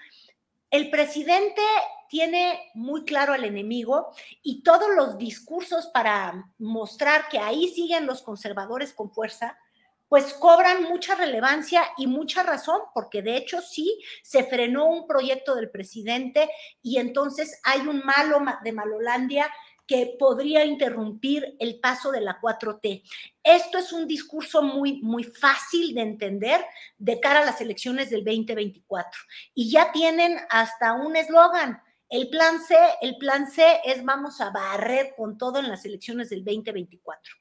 el 0.72 0.90
presidente 0.90 1.62
tiene 2.10 2.72
muy 2.74 3.06
claro 3.06 3.34
al 3.34 3.44
enemigo 3.44 4.12
y 4.42 4.64
todos 4.64 4.90
los 4.96 5.18
discursos 5.18 5.88
para 5.88 6.52
mostrar 6.58 7.30
que 7.30 7.38
ahí 7.38 7.68
siguen 7.68 8.08
los 8.08 8.24
conservadores 8.24 8.94
con 8.94 9.12
fuerza, 9.12 9.58
pues 10.08 10.34
cobran 10.34 10.84
mucha 10.84 11.16
relevancia 11.16 11.84
y 11.98 12.08
mucha 12.08 12.44
razón, 12.44 12.80
porque 12.94 13.22
de 13.22 13.38
hecho 13.38 13.62
sí 13.62 14.02
se 14.24 14.44
frenó 14.44 14.86
un 14.86 15.08
proyecto 15.08 15.56
del 15.56 15.70
presidente 15.70 16.50
y 16.82 16.98
entonces 16.98 17.60
hay 17.64 17.82
un 17.82 18.00
malo 18.06 18.40
de 18.64 18.72
Malolandia 18.72 19.52
que 19.88 20.16
podría 20.18 20.66
interrumpir 20.66 21.56
el 21.60 21.80
paso 21.80 22.12
de 22.12 22.22
la 22.22 22.40
4T. 22.42 23.04
Esto 23.44 23.78
es 23.78 23.94
un 23.94 24.08
discurso 24.08 24.64
muy, 24.64 25.00
muy 25.02 25.24
fácil 25.24 25.94
de 25.94 26.02
entender 26.02 26.66
de 26.98 27.20
cara 27.20 27.42
a 27.42 27.46
las 27.46 27.62
elecciones 27.62 28.10
del 28.10 28.24
2024. 28.24 29.22
Y 29.54 29.70
ya 29.70 29.92
tienen 29.92 30.40
hasta 30.50 30.94
un 30.94 31.16
eslogan, 31.16 31.82
el 32.10 32.30
plan 32.30 32.62
C, 32.62 32.76
el 33.02 33.18
plan 33.18 33.50
C 33.50 33.80
es 33.84 34.04
vamos 34.04 34.40
a 34.40 34.52
barrer 34.52 35.14
con 35.18 35.38
todo 35.38 35.60
en 35.60 35.70
las 35.70 35.86
elecciones 35.86 36.30
del 36.30 36.44
2024. 36.44 37.34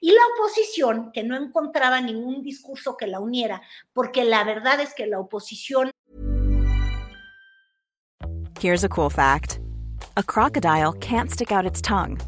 Y 0.00 0.12
la 0.12 0.20
oposición, 0.34 1.10
que 1.12 1.24
no 1.24 1.36
encontraba 1.36 2.00
ningún 2.00 2.42
discurso 2.42 2.96
que 2.96 3.06
la 3.06 3.20
uniera, 3.20 3.62
porque 3.92 4.24
la 4.24 4.44
verdad 4.44 4.80
es 4.80 4.94
que 4.94 5.06
la 5.06 5.18
oposición... 5.18 5.90
Here's 8.60 8.84
a 8.84 8.88
cool 8.90 9.08
fact. 9.08 9.58
A 10.18 10.22
crocodile 10.22 10.92
can't 11.00 11.30
stick 11.30 11.50
out 11.50 11.64
its 11.64 11.80
tongue. 11.80 12.18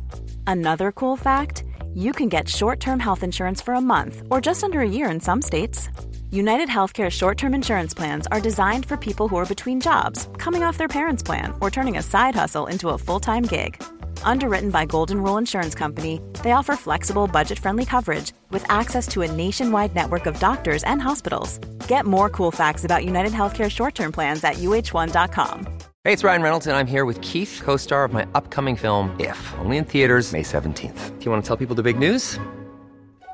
Another 0.46 0.92
cool 0.92 1.16
fact, 1.16 1.64
you 1.94 2.12
can 2.12 2.30
get 2.30 2.48
short-term 2.48 3.00
health 3.00 3.22
insurance 3.22 3.60
for 3.60 3.74
a 3.74 3.80
month 3.82 4.22
or 4.30 4.40
just 4.40 4.64
under 4.64 4.80
a 4.80 4.88
year 4.88 5.10
in 5.10 5.20
some 5.20 5.42
states. 5.42 5.90
United 6.32 6.70
Healthcare 6.70 7.10
short 7.10 7.36
term 7.36 7.52
insurance 7.52 7.92
plans 7.92 8.26
are 8.28 8.40
designed 8.40 8.86
for 8.86 8.96
people 8.96 9.28
who 9.28 9.36
are 9.36 9.44
between 9.44 9.80
jobs, 9.80 10.30
coming 10.38 10.62
off 10.62 10.78
their 10.78 10.88
parents' 10.88 11.22
plan, 11.22 11.52
or 11.60 11.70
turning 11.70 11.98
a 11.98 12.02
side 12.02 12.34
hustle 12.34 12.68
into 12.68 12.88
a 12.88 12.96
full 12.96 13.20
time 13.20 13.42
gig. 13.42 13.76
Underwritten 14.24 14.70
by 14.70 14.86
Golden 14.86 15.22
Rule 15.22 15.36
Insurance 15.36 15.74
Company, 15.74 16.22
they 16.42 16.52
offer 16.52 16.74
flexible, 16.74 17.26
budget 17.26 17.58
friendly 17.58 17.84
coverage 17.84 18.32
with 18.48 18.64
access 18.70 19.06
to 19.08 19.20
a 19.20 19.30
nationwide 19.30 19.94
network 19.94 20.24
of 20.24 20.40
doctors 20.40 20.82
and 20.84 21.02
hospitals. 21.02 21.58
Get 21.86 22.06
more 22.06 22.30
cool 22.30 22.50
facts 22.50 22.86
about 22.86 23.04
United 23.04 23.32
Healthcare 23.32 23.70
short 23.70 23.94
term 23.94 24.10
plans 24.10 24.42
at 24.42 24.54
uh1.com. 24.54 25.66
Hey, 26.04 26.14
it's 26.14 26.24
Ryan 26.24 26.40
Reynolds, 26.40 26.66
and 26.66 26.74
I'm 26.74 26.86
here 26.86 27.04
with 27.04 27.20
Keith, 27.20 27.60
co 27.62 27.76
star 27.76 28.04
of 28.04 28.14
my 28.14 28.26
upcoming 28.34 28.76
film, 28.76 29.14
If, 29.20 29.54
only 29.58 29.76
in 29.76 29.84
theaters, 29.84 30.32
May 30.32 30.44
17th. 30.44 31.18
Do 31.18 31.24
you 31.26 31.30
want 31.30 31.44
to 31.44 31.46
tell 31.46 31.58
people 31.58 31.76
the 31.76 31.82
big 31.82 31.98
news? 31.98 32.40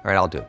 All 0.04 0.14
right, 0.14 0.16
I'll 0.16 0.28
do 0.28 0.38
it. 0.38 0.48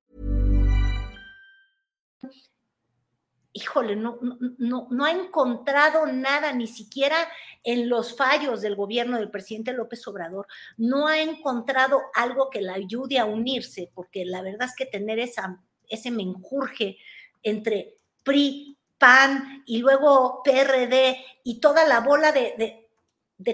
Híjole, 3.53 3.95
no, 3.95 4.17
ha 5.03 5.11
encontrado 5.11 6.05
nada, 6.05 6.53
ni 6.53 6.67
siquiera 6.67 7.17
en 7.63 7.89
los 7.89 8.15
fallos 8.15 8.61
del 8.61 8.75
gobierno 8.75 9.17
del 9.17 9.29
presidente 9.29 9.73
López 9.73 10.07
Obrador, 10.07 10.47
no 10.77 11.07
ha 11.07 11.19
encontrado 11.21 12.01
algo 12.15 12.49
que 12.49 12.61
la 12.61 12.73
ayude 12.73 13.19
a 13.19 13.25
unirse, 13.25 13.91
porque 13.93 14.25
la 14.25 14.41
verdad 14.41 14.67
es 14.67 14.75
que 14.75 14.85
tener 14.85 15.19
ese 15.19 16.11
menjurje 16.11 16.97
entre 17.43 17.97
PRI, 18.23 18.77
PAN 18.97 19.63
y 19.65 19.79
luego 19.79 20.41
PRD 20.43 21.17
y 21.43 21.59
toda 21.59 21.87
la 21.87 22.01
bola 22.01 22.31
de 22.31 22.80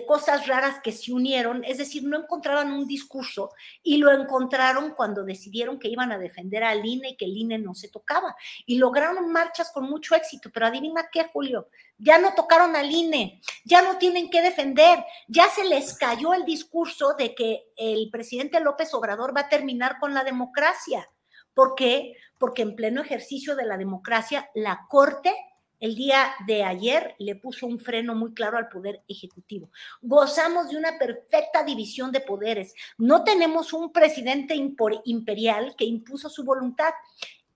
cosas 0.06 0.48
raras 0.48 0.79
que 0.84 0.91
se 0.91 1.13
unieron, 1.13 1.63
es 1.63 1.77
decir, 1.77 2.03
no 2.03 2.17
encontraban 2.17 2.72
un 2.72 2.88
discurso 2.88 3.51
y 3.84 3.98
lo 3.98 4.12
encontraron 4.12 4.91
cuando 4.96 5.24
decidieron 5.24 5.79
que 5.79 5.88
iban 5.88 6.12
a 6.12 6.17
defender 6.17 6.63
al 6.63 6.86
INE 6.86 7.10
y 7.10 7.15
que 7.17 7.25
el 7.25 7.38
INE 7.38 7.58
no 7.58 7.74
se 7.74 7.89
tocaba. 7.89 8.36
Y 8.65 8.77
lograron 8.77 9.32
marchas 9.32 9.72
con 9.72 9.89
mucho 9.89 10.15
éxito, 10.15 10.50
pero 10.53 10.67
adivina 10.67 11.10
qué, 11.12 11.25
Julio, 11.32 11.70
ya 11.98 12.17
no 12.17 12.34
tocaron 12.34 12.75
al 12.75 12.91
INE, 12.91 13.41
ya 13.63 13.82
no 13.82 13.98
tienen 13.98 14.29
que 14.29 14.41
defender, 14.41 15.03
ya 15.27 15.50
se 15.50 15.63
les 15.63 15.98
cayó 15.98 16.34
el 16.34 16.46
discurso 16.46 17.13
de 17.13 17.34
que 17.34 17.72
el 17.75 18.10
presidente 18.12 18.60
López 18.60 18.94
Obrador 18.94 19.36
va 19.36 19.41
a 19.41 19.50
terminar 19.50 20.00
con 20.00 20.13
la 20.13 20.24
democracia. 20.24 21.10
¿Por 21.53 21.75
qué? 21.75 22.15
Porque 22.38 22.62
en 22.62 22.75
pleno 22.75 23.01
ejercicio 23.01 23.56
de 23.56 23.65
la 23.65 23.77
democracia, 23.77 24.50
la 24.53 24.86
Corte 24.89 25.34
el 25.79 25.96
día 25.96 26.34
de 26.46 26.63
ayer 26.63 27.15
le 27.19 27.36
puso 27.36 27.67
un 27.67 27.79
freno 27.79 28.15
muy 28.15 28.34
claro 28.34 28.57
al 28.57 28.69
poder 28.69 29.03
ejecutivo. 29.07 29.69
Gozamos 30.01 30.69
de 30.69 30.77
una 30.77 30.98
perfecta 30.98 31.63
división 31.63 32.12
de 32.12 32.22
poderes. 32.22 32.74
No 32.98 33.24
tenemos 33.24 33.74
un 33.74 33.91
presidente 33.91 34.55
imperial 34.55 35.75
que 35.77 35.86
impuso 35.86 36.29
su 36.29 36.43
voluntad. 36.43 36.93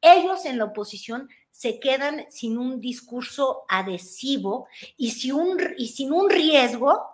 Ellos 0.01 0.45
en 0.45 0.57
la 0.57 0.65
oposición 0.65 1.29
se 1.49 1.79
quedan 1.79 2.25
sin 2.29 2.57
un 2.57 2.79
discurso 2.79 3.63
adhesivo 3.67 4.67
y, 4.97 5.11
sin 5.11 5.33
un, 5.33 5.59
y 5.77 5.87
sin 5.87 6.11
un 6.11 6.29
riesgo 6.29 7.05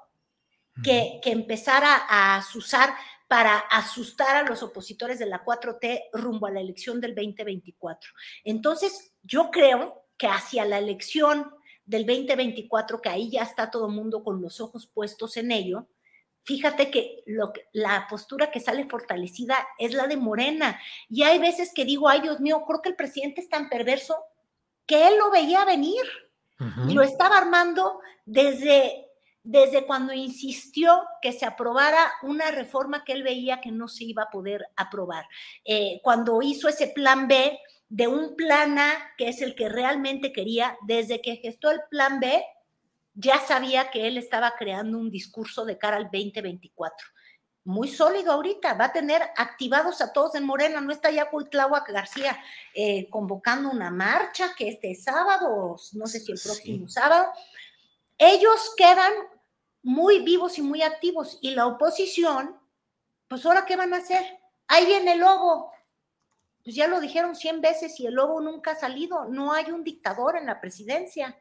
que, 0.83 1.19
que 1.23 1.31
empezara 1.31 2.05
a 2.07 2.45
usar 2.55 2.93
para 3.27 3.57
asustar 3.57 4.37
a 4.37 4.47
los 4.47 4.63
opositores 4.63 5.19
de 5.19 5.25
la 5.25 5.43
4T 5.43 6.09
rumbo 6.13 6.47
a 6.47 6.51
la 6.51 6.61
elección 6.61 7.01
del 7.01 7.13
2024. 7.13 8.09
Entonces, 8.45 9.11
yo 9.21 9.51
creo 9.51 10.06
que 10.17 10.27
hacia 10.27 10.65
la 10.65 10.77
elección 10.79 11.51
del 11.85 12.05
2024, 12.05 13.01
que 13.01 13.09
ahí 13.09 13.29
ya 13.31 13.43
está 13.43 13.71
todo 13.71 13.87
el 13.87 13.93
mundo 13.93 14.23
con 14.23 14.41
los 14.41 14.59
ojos 14.59 14.87
puestos 14.87 15.37
en 15.37 15.51
ello, 15.51 15.87
fíjate 16.43 16.89
que, 16.89 17.23
lo 17.25 17.51
la 17.73 18.07
postura 18.09 18.51
que 18.51 18.61
sale 18.61 18.85
fortalecida 18.85 19.67
es 19.77 19.93
la 19.93 20.07
de 20.07 20.15
Morena. 20.15 20.79
Y 21.09 21.23
hay 21.23 21.39
veces 21.39 21.71
que 21.73 21.83
digo, 21.83 22.07
ay 22.07 22.21
Dios 22.21 22.39
mío, 22.39 22.63
creo 22.65 22.81
que 22.81 22.89
el 22.89 22.95
presidente 22.95 23.41
es 23.41 23.49
tan 23.49 23.69
perverso 23.69 24.15
que 24.85 25.07
él 25.09 25.17
lo 25.17 25.29
veía 25.29 25.65
venir 25.65 26.03
y 26.87 26.93
lo 26.93 27.03
estaba 27.03 27.37
armando 27.37 27.99
desde, 28.25 29.05
desde 29.43 29.85
cuando 29.85 30.13
insistió 30.13 31.03
que 31.21 31.33
se 31.33 31.45
aprobara 31.45 32.13
una 32.23 32.49
reforma 32.49 33.03
que 33.03 33.11
él 33.11 33.21
veía 33.21 33.61
que 33.61 33.69
no 33.69 33.87
se 33.87 34.05
iba 34.05 34.23
a 34.23 34.31
poder 34.31 34.65
aprobar. 34.75 35.25
Eh, 35.65 35.99
cuando 36.01 36.41
hizo 36.41 36.67
ese 36.67 36.87
plan 36.87 37.27
B, 37.27 37.59
de 37.89 38.07
un 38.07 38.35
plan 38.35 38.77
A, 38.77 39.13
que 39.17 39.29
es 39.29 39.41
el 39.41 39.55
que 39.55 39.69
realmente 39.69 40.33
quería, 40.33 40.77
desde 40.85 41.21
que 41.21 41.37
gestó 41.37 41.71
el 41.71 41.81
plan 41.89 42.19
B, 42.19 42.43
ya 43.13 43.39
sabía 43.39 43.89
que 43.89 44.07
él 44.07 44.17
estaba 44.17 44.55
creando 44.57 44.97
un 44.97 45.09
discurso 45.09 45.65
de 45.65 45.77
cara 45.77 45.97
al 45.97 46.09
2024. 46.11 47.07
Muy 47.63 47.87
sólido 47.87 48.31
ahorita, 48.31 48.75
va 48.75 48.85
a 48.85 48.93
tener 48.93 49.21
activados 49.35 50.01
a 50.01 50.13
todos 50.13 50.35
en 50.35 50.45
Morena, 50.45 50.79
no 50.79 50.91
está 50.91 51.11
ya 51.11 51.29
Cuitláhuac 51.29 51.89
García 51.89 52.37
eh, 52.73 53.09
convocando 53.09 53.69
una 53.69 53.91
marcha 53.91 54.53
que 54.55 54.69
este 54.69 54.95
sábado, 54.95 55.75
no 55.93 56.07
sé 56.07 56.19
si 56.19 56.31
el 56.31 56.39
próximo 56.41 56.87
sábado. 56.87 57.27
Ellos 58.17 58.73
quedan 58.77 59.11
muy 59.83 60.23
vivos 60.23 60.57
y 60.57 60.61
muy 60.61 60.81
activos 60.81 61.39
y 61.41 61.51
la 61.51 61.67
oposición, 61.67 62.57
pues 63.27 63.45
ahora 63.45 63.65
qué 63.65 63.75
van 63.75 63.93
a 63.93 63.97
hacer? 63.97 64.23
ahí 64.67 64.85
viene 64.85 65.13
el 65.13 65.19
lobo. 65.19 65.71
Pues 66.67 66.75
ya 66.75 66.89
lo 66.89 66.99
dijeron 66.99 67.33
cien 67.33 67.61
veces 67.61 67.97
y 68.01 68.07
el 68.07 68.15
lobo 68.15 68.41
nunca 68.41 68.71
ha 68.71 68.75
salido. 68.75 69.23
No 69.29 69.53
hay 69.53 69.71
un 69.71 69.85
dictador 69.85 70.35
en 70.35 70.47
la 70.47 70.59
presidencia. 70.59 71.39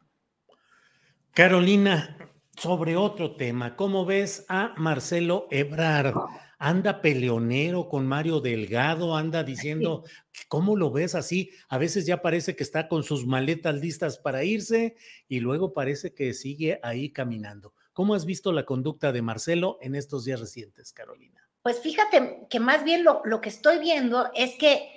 Carolina, 1.35 2.17
sobre 2.57 2.97
otro 2.97 3.35
tema, 3.35 3.75
¿cómo 3.75 4.05
ves 4.05 4.45
a 4.49 4.73
Marcelo 4.77 5.49
Ebrard? 5.51 6.15
Anda 6.61 7.03
peleonero 7.03 7.89
con 7.89 8.07
Mario 8.07 8.39
Delgado, 8.39 9.17
anda 9.17 9.43
diciendo, 9.43 10.05
¿cómo 10.47 10.77
lo 10.77 10.93
ves 10.93 11.17
así? 11.17 11.51
A 11.69 11.77
veces 11.77 12.07
ya 12.07 12.23
parece 12.23 12.55
que 12.55 12.63
está 12.63 12.87
con 12.87 13.03
sus 13.03 13.27
maletas 13.27 13.75
listas 13.75 14.19
para 14.19 14.45
irse 14.45 14.95
y 15.27 15.41
luego 15.41 15.73
parece 15.73 16.15
que 16.15 16.35
sigue 16.35 16.79
ahí 16.85 17.11
caminando. 17.11 17.75
¿Cómo 17.93 18.15
has 18.15 18.27
visto 18.27 18.53
la 18.53 18.65
conducta 18.65 19.11
de 19.11 19.23
Marcelo 19.23 19.79
en 19.81 19.97
estos 19.97 20.25
días 20.25 20.39
recientes, 20.39 20.93
Carolina? 20.93 21.49
Pues 21.63 21.81
fíjate 21.81 22.47
que 22.49 22.61
más 22.61 22.85
bien 22.85 23.03
lo, 23.03 23.23
lo 23.25 23.41
que 23.41 23.49
estoy 23.49 23.81
viendo 23.81 24.31
es 24.33 24.55
que 24.55 24.93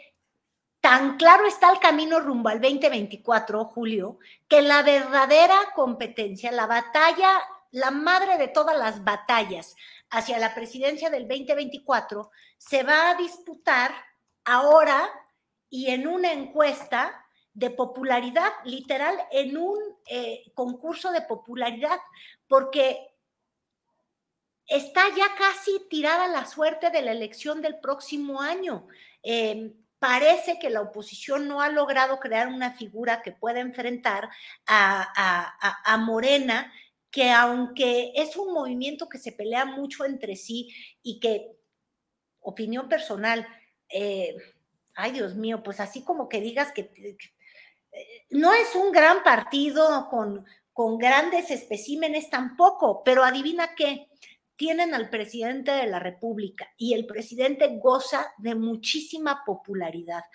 Tan 0.81 1.17
claro 1.17 1.45
está 1.45 1.71
el 1.71 1.79
camino 1.79 2.19
rumbo 2.19 2.49
al 2.49 2.61
2024, 2.61 3.65
Julio, 3.65 4.17
que 4.47 4.61
la 4.61 4.81
verdadera 4.81 5.57
competencia, 5.75 6.51
la 6.51 6.67
batalla, 6.67 7.37
la 7.71 7.91
madre 7.91 8.37
de 8.37 8.47
todas 8.47 8.77
las 8.77 9.03
batallas 9.03 9.75
hacia 10.09 10.39
la 10.39 10.55
presidencia 10.55 11.09
del 11.09 11.27
2024, 11.27 12.31
se 12.57 12.83
va 12.83 13.09
a 13.09 13.15
disputar 13.15 13.91
ahora 14.45 15.09
y 15.69 15.87
en 15.87 16.07
una 16.07 16.31
encuesta 16.31 17.25
de 17.53 17.69
popularidad, 17.69 18.51
literal, 18.63 19.17
en 19.31 19.57
un 19.57 19.77
eh, 20.05 20.43
concurso 20.53 21.11
de 21.11 21.21
popularidad, 21.23 21.99
porque 22.47 23.15
está 24.65 25.03
ya 25.15 25.35
casi 25.37 25.77
tirada 25.89 26.27
la 26.29 26.45
suerte 26.45 26.89
de 26.89 27.01
la 27.01 27.11
elección 27.11 27.61
del 27.61 27.79
próximo 27.79 28.39
año. 28.39 28.87
Eh, 29.23 29.73
parece 29.99 30.59
que 30.59 30.69
la 30.69 30.81
oposición 30.81 31.47
no 31.47 31.61
ha 31.61 31.69
logrado 31.69 32.19
crear 32.19 32.47
una 32.47 32.71
figura 32.71 33.21
que 33.21 33.31
pueda 33.31 33.59
enfrentar 33.59 34.29
a, 34.65 35.97
Morena, 35.99 36.71
que 37.11 37.31
aunque 37.31 38.13
es 38.15 38.37
un 38.37 38.53
movimiento 38.53 39.09
que 39.09 39.17
se 39.17 39.31
pelea 39.31 39.65
mucho 39.65 40.05
entre 40.05 40.35
sí 40.35 40.69
y 41.03 41.19
que, 41.19 41.51
opinión 42.41 42.87
personal, 42.87 43.45
eh, 43.89 44.35
ay 44.95 45.11
Dios 45.11 45.35
mío, 45.35 45.61
pues 45.63 45.79
así 45.79 46.03
como 46.03 46.29
que 46.29 46.39
digas 46.39 46.71
que, 46.71 46.91
eh, 47.91 48.25
no 48.29 48.53
es 48.53 48.75
un 48.75 48.91
gran 48.91 49.23
partido 49.23 50.07
con, 50.09 50.45
con 50.71 50.97
grandes 50.97 51.51
especímenes 51.51 52.29
tampoco, 52.29 53.03
pero 53.03 53.23
adivina 53.23 53.75
qué, 53.75 54.07
tienen 54.59 54.93
al 54.93 55.09
presidente 55.09 55.71
de 55.71 55.87
la 55.87 55.99
República 55.99 56.67
y 56.75 56.93
el 56.93 57.05
presidente 57.05 57.79
goza 57.81 58.33
de 58.39 58.55
muchísima 58.55 59.43
popularidad. 59.45 60.25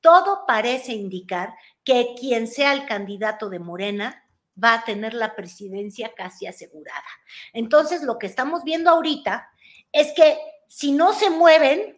Todo 0.00 0.42
parece 0.48 0.94
indicar 0.94 1.54
que 1.84 2.16
quien 2.18 2.48
sea 2.48 2.72
el 2.72 2.86
candidato 2.86 3.48
de 3.48 3.60
Morena 3.60 4.24
va 4.62 4.74
a 4.74 4.84
tener 4.84 5.14
la 5.14 5.36
presidencia 5.36 6.12
casi 6.16 6.48
asegurada. 6.48 7.06
Entonces, 7.52 8.02
lo 8.02 8.18
que 8.18 8.26
estamos 8.26 8.64
viendo 8.64 8.90
ahorita 8.90 9.48
es 9.92 10.12
que 10.12 10.36
si 10.66 10.90
no 10.90 11.12
se 11.12 11.30
mueven, 11.30 11.97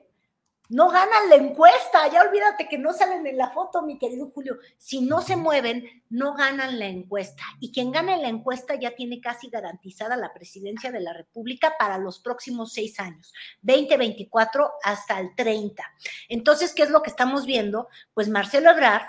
no 0.71 0.89
ganan 0.89 1.29
la 1.29 1.35
encuesta, 1.35 2.09
ya 2.13 2.23
olvídate 2.23 2.69
que 2.69 2.79
no 2.79 2.93
salen 2.93 3.27
en 3.27 3.37
la 3.37 3.51
foto, 3.51 3.83
mi 3.83 3.99
querido 3.99 4.31
Julio. 4.31 4.57
Si 4.79 5.01
no 5.01 5.21
se 5.21 5.35
mueven, 5.35 5.85
no 6.09 6.35
ganan 6.35 6.79
la 6.79 6.87
encuesta. 6.87 7.43
Y 7.59 7.73
quien 7.73 7.91
gane 7.91 8.17
la 8.19 8.29
encuesta 8.29 8.77
ya 8.77 8.95
tiene 8.95 9.21
casi 9.21 9.51
garantizada 9.51 10.17
la 10.17 10.33
presidencia 10.33 10.93
de 10.93 11.01
la 11.01 11.13
República 11.13 11.75
para 11.77 11.99
los 11.99 12.21
próximos 12.21 12.73
seis 12.73 13.01
años, 13.01 13.33
2024 13.63 14.71
hasta 14.85 15.19
el 15.19 15.35
30. 15.35 15.83
Entonces, 16.29 16.73
¿qué 16.73 16.85
es 16.85 16.91
lo 16.91 17.03
que 17.03 17.11
estamos 17.11 17.47
viendo? 17.47 17.89
Pues 18.15 18.29
Marcelo 18.29 18.71
Ebrard, 18.71 19.09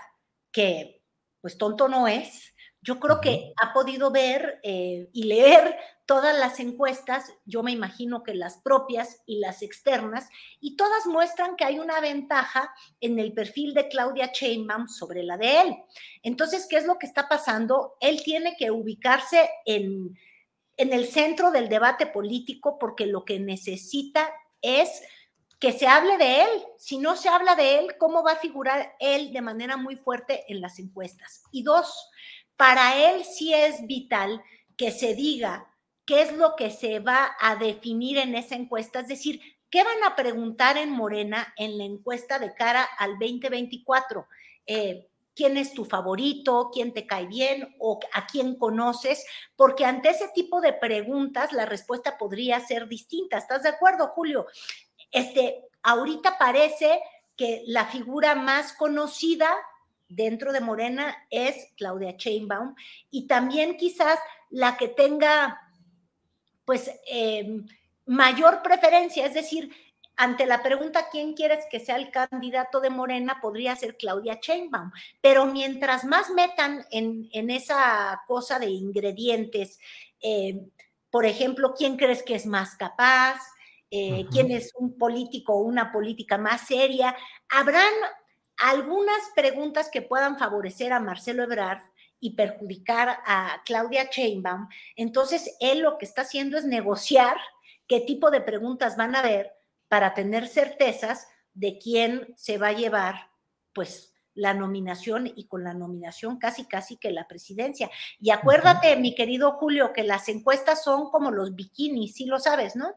que 0.51 1.03
pues 1.41 1.57
tonto 1.57 1.87
no 1.87 2.07
es, 2.07 2.50
yo 2.81 2.99
creo 2.99 3.21
que 3.21 3.53
ha 3.61 3.73
podido 3.73 4.09
ver 4.09 4.59
eh, 4.63 5.07
y 5.13 5.23
leer 5.23 5.77
todas 6.07 6.37
las 6.37 6.59
encuestas, 6.59 7.31
yo 7.45 7.61
me 7.63 7.71
imagino 7.71 8.23
que 8.23 8.33
las 8.33 8.57
propias 8.57 9.21
y 9.25 9.39
las 9.39 9.61
externas, 9.61 10.27
y 10.59 10.75
todas 10.75 11.05
muestran 11.05 11.55
que 11.55 11.63
hay 11.63 11.79
una 11.79 12.01
ventaja 12.01 12.73
en 12.99 13.19
el 13.19 13.33
perfil 13.33 13.73
de 13.73 13.87
Claudia 13.87 14.31
Sheinbaum 14.33 14.87
sobre 14.87 15.23
la 15.23 15.37
de 15.37 15.61
él. 15.61 15.77
Entonces, 16.23 16.67
¿qué 16.67 16.77
es 16.77 16.85
lo 16.85 16.97
que 16.97 17.05
está 17.05 17.29
pasando? 17.29 17.95
Él 18.01 18.23
tiene 18.23 18.55
que 18.57 18.71
ubicarse 18.71 19.49
en, 19.65 20.17
en 20.75 20.91
el 20.91 21.05
centro 21.05 21.51
del 21.51 21.69
debate 21.69 22.07
político 22.07 22.79
porque 22.79 23.05
lo 23.05 23.23
que 23.23 23.39
necesita 23.39 24.29
es 24.61 25.03
que 25.61 25.71
se 25.71 25.87
hable 25.87 26.17
de 26.17 26.41
él. 26.41 26.49
Si 26.79 26.97
no 26.97 27.15
se 27.15 27.29
habla 27.29 27.55
de 27.55 27.77
él, 27.77 27.95
¿cómo 27.99 28.23
va 28.23 28.31
a 28.31 28.37
figurar 28.37 28.95
él 28.99 29.31
de 29.31 29.41
manera 29.41 29.77
muy 29.77 29.95
fuerte 29.95 30.43
en 30.51 30.59
las 30.59 30.79
encuestas? 30.79 31.43
Y 31.51 31.61
dos, 31.61 32.09
para 32.61 33.09
él 33.09 33.25
sí 33.25 33.55
es 33.55 33.87
vital 33.87 34.43
que 34.77 34.91
se 34.91 35.15
diga 35.15 35.73
qué 36.05 36.21
es 36.21 36.31
lo 36.33 36.55
que 36.55 36.69
se 36.69 36.99
va 36.99 37.35
a 37.39 37.55
definir 37.55 38.19
en 38.19 38.35
esa 38.35 38.53
encuesta, 38.53 38.99
es 38.99 39.07
decir, 39.07 39.41
qué 39.71 39.83
van 39.83 40.03
a 40.05 40.15
preguntar 40.15 40.77
en 40.77 40.91
Morena 40.91 41.55
en 41.57 41.79
la 41.79 41.85
encuesta 41.85 42.37
de 42.37 42.53
cara 42.53 42.87
al 42.99 43.17
2024. 43.17 44.27
Eh, 44.67 45.09
¿Quién 45.33 45.57
es 45.57 45.73
tu 45.73 45.85
favorito? 45.85 46.69
¿Quién 46.71 46.93
te 46.93 47.07
cae 47.07 47.25
bien? 47.25 47.75
¿O 47.79 47.99
a 48.13 48.27
quién 48.27 48.53
conoces? 48.53 49.25
Porque 49.55 49.83
ante 49.83 50.09
ese 50.09 50.27
tipo 50.27 50.61
de 50.61 50.73
preguntas 50.73 51.53
la 51.53 51.65
respuesta 51.65 52.19
podría 52.19 52.59
ser 52.59 52.87
distinta. 52.87 53.39
¿Estás 53.39 53.63
de 53.63 53.69
acuerdo, 53.69 54.09
Julio? 54.09 54.45
Este, 55.09 55.67
ahorita 55.81 56.37
parece 56.37 57.01
que 57.35 57.63
la 57.65 57.87
figura 57.87 58.35
más 58.35 58.73
conocida 58.73 59.51
dentro 60.11 60.51
de 60.51 60.61
Morena 60.61 61.15
es 61.29 61.71
Claudia 61.77 62.15
Sheinbaum. 62.17 62.75
Y 63.09 63.27
también 63.27 63.77
quizás 63.77 64.19
la 64.49 64.77
que 64.77 64.87
tenga 64.87 65.59
pues 66.65 66.91
em, 67.07 67.65
mayor 68.05 68.61
preferencia, 68.61 69.25
es 69.25 69.33
decir, 69.33 69.73
ante 70.15 70.45
la 70.45 70.61
pregunta 70.61 71.07
quién 71.11 71.33
quieres 71.33 71.65
que 71.71 71.79
sea 71.79 71.95
el 71.95 72.11
candidato 72.11 72.79
de 72.79 72.89
Morena, 72.89 73.39
podría 73.41 73.75
ser 73.75 73.97
Claudia 73.97 74.39
Sheinbaum. 74.41 74.91
Pero 75.21 75.45
mientras 75.45 76.05
más 76.05 76.29
metan 76.29 76.85
en, 76.91 77.49
esa 77.49 78.21
cosa 78.27 78.59
de 78.59 78.69
ingredientes, 78.69 79.79
em, 80.19 80.69
por 81.09 81.25
ejemplo, 81.25 81.73
quién 81.75 81.97
crees 81.97 82.23
que 82.23 82.35
es 82.35 82.45
más 82.45 82.75
capaz, 82.75 83.39
eh, 83.89 84.25
quién 84.31 84.51
es 84.51 84.71
un 84.75 84.97
político 84.97 85.53
o 85.53 85.63
una 85.63 85.91
política 85.91 86.37
más 86.37 86.67
seria, 86.67 87.15
habrán 87.49 87.91
algunas 88.61 89.19
preguntas 89.35 89.89
que 89.91 90.03
puedan 90.03 90.37
favorecer 90.37 90.93
a 90.93 90.99
Marcelo 90.99 91.43
Ebrard 91.43 91.81
y 92.19 92.35
perjudicar 92.35 93.17
a 93.25 93.61
Claudia 93.65 94.07
Sheinbaum, 94.11 94.67
entonces 94.95 95.57
él 95.59 95.79
lo 95.79 95.97
que 95.97 96.05
está 96.05 96.21
haciendo 96.21 96.59
es 96.59 96.65
negociar 96.65 97.37
qué 97.87 97.99
tipo 98.01 98.29
de 98.29 98.39
preguntas 98.39 98.95
van 98.95 99.15
a 99.15 99.19
haber 99.19 99.51
para 99.87 100.13
tener 100.13 100.47
certezas 100.47 101.27
de 101.55 101.79
quién 101.79 102.33
se 102.37 102.59
va 102.59 102.67
a 102.67 102.73
llevar, 102.73 103.31
pues, 103.73 104.13
la 104.33 104.53
nominación 104.53 105.29
y 105.35 105.47
con 105.47 105.63
la 105.63 105.73
nominación 105.73 106.37
casi, 106.37 106.65
casi 106.65 106.95
que 106.95 107.11
la 107.11 107.27
presidencia. 107.27 107.89
Y 108.19 108.29
acuérdate, 108.29 108.95
mi 108.95 109.13
querido 109.13 109.53
Julio, 109.53 109.91
que 109.91 110.03
las 110.03 110.29
encuestas 110.29 110.83
son 110.83 111.09
como 111.09 111.31
los 111.31 111.55
bikinis, 111.55 112.13
sí 112.15 112.25
lo 112.27 112.39
sabes, 112.39 112.75
¿no? 112.75 112.93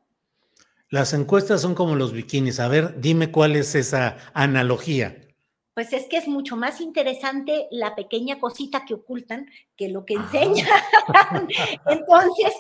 Las 0.91 1.13
encuestas 1.13 1.63
son 1.63 1.75
como 1.75 1.97
los 1.97 2.13
bikinis. 2.13 2.61
A 2.61 2.69
ver, 2.69 3.01
dime 3.01 3.33
cuál 3.33 3.57
es 3.57 3.75
esa 3.75 4.17
analogía 4.33 5.25
pues 5.75 5.93
es 5.93 6.07
que 6.07 6.17
es 6.17 6.29
mucho 6.29 6.57
más 6.57 6.81
interesante 6.81 7.67
la 7.71 7.95
pequeña 7.95 8.39
cosita 8.39 8.85
que 8.85 8.95
ocultan 8.95 9.51
que 9.77 9.89
lo 9.89 10.05
que 10.05 10.15
enseñan. 10.15 10.67
Entonces, 11.87 12.55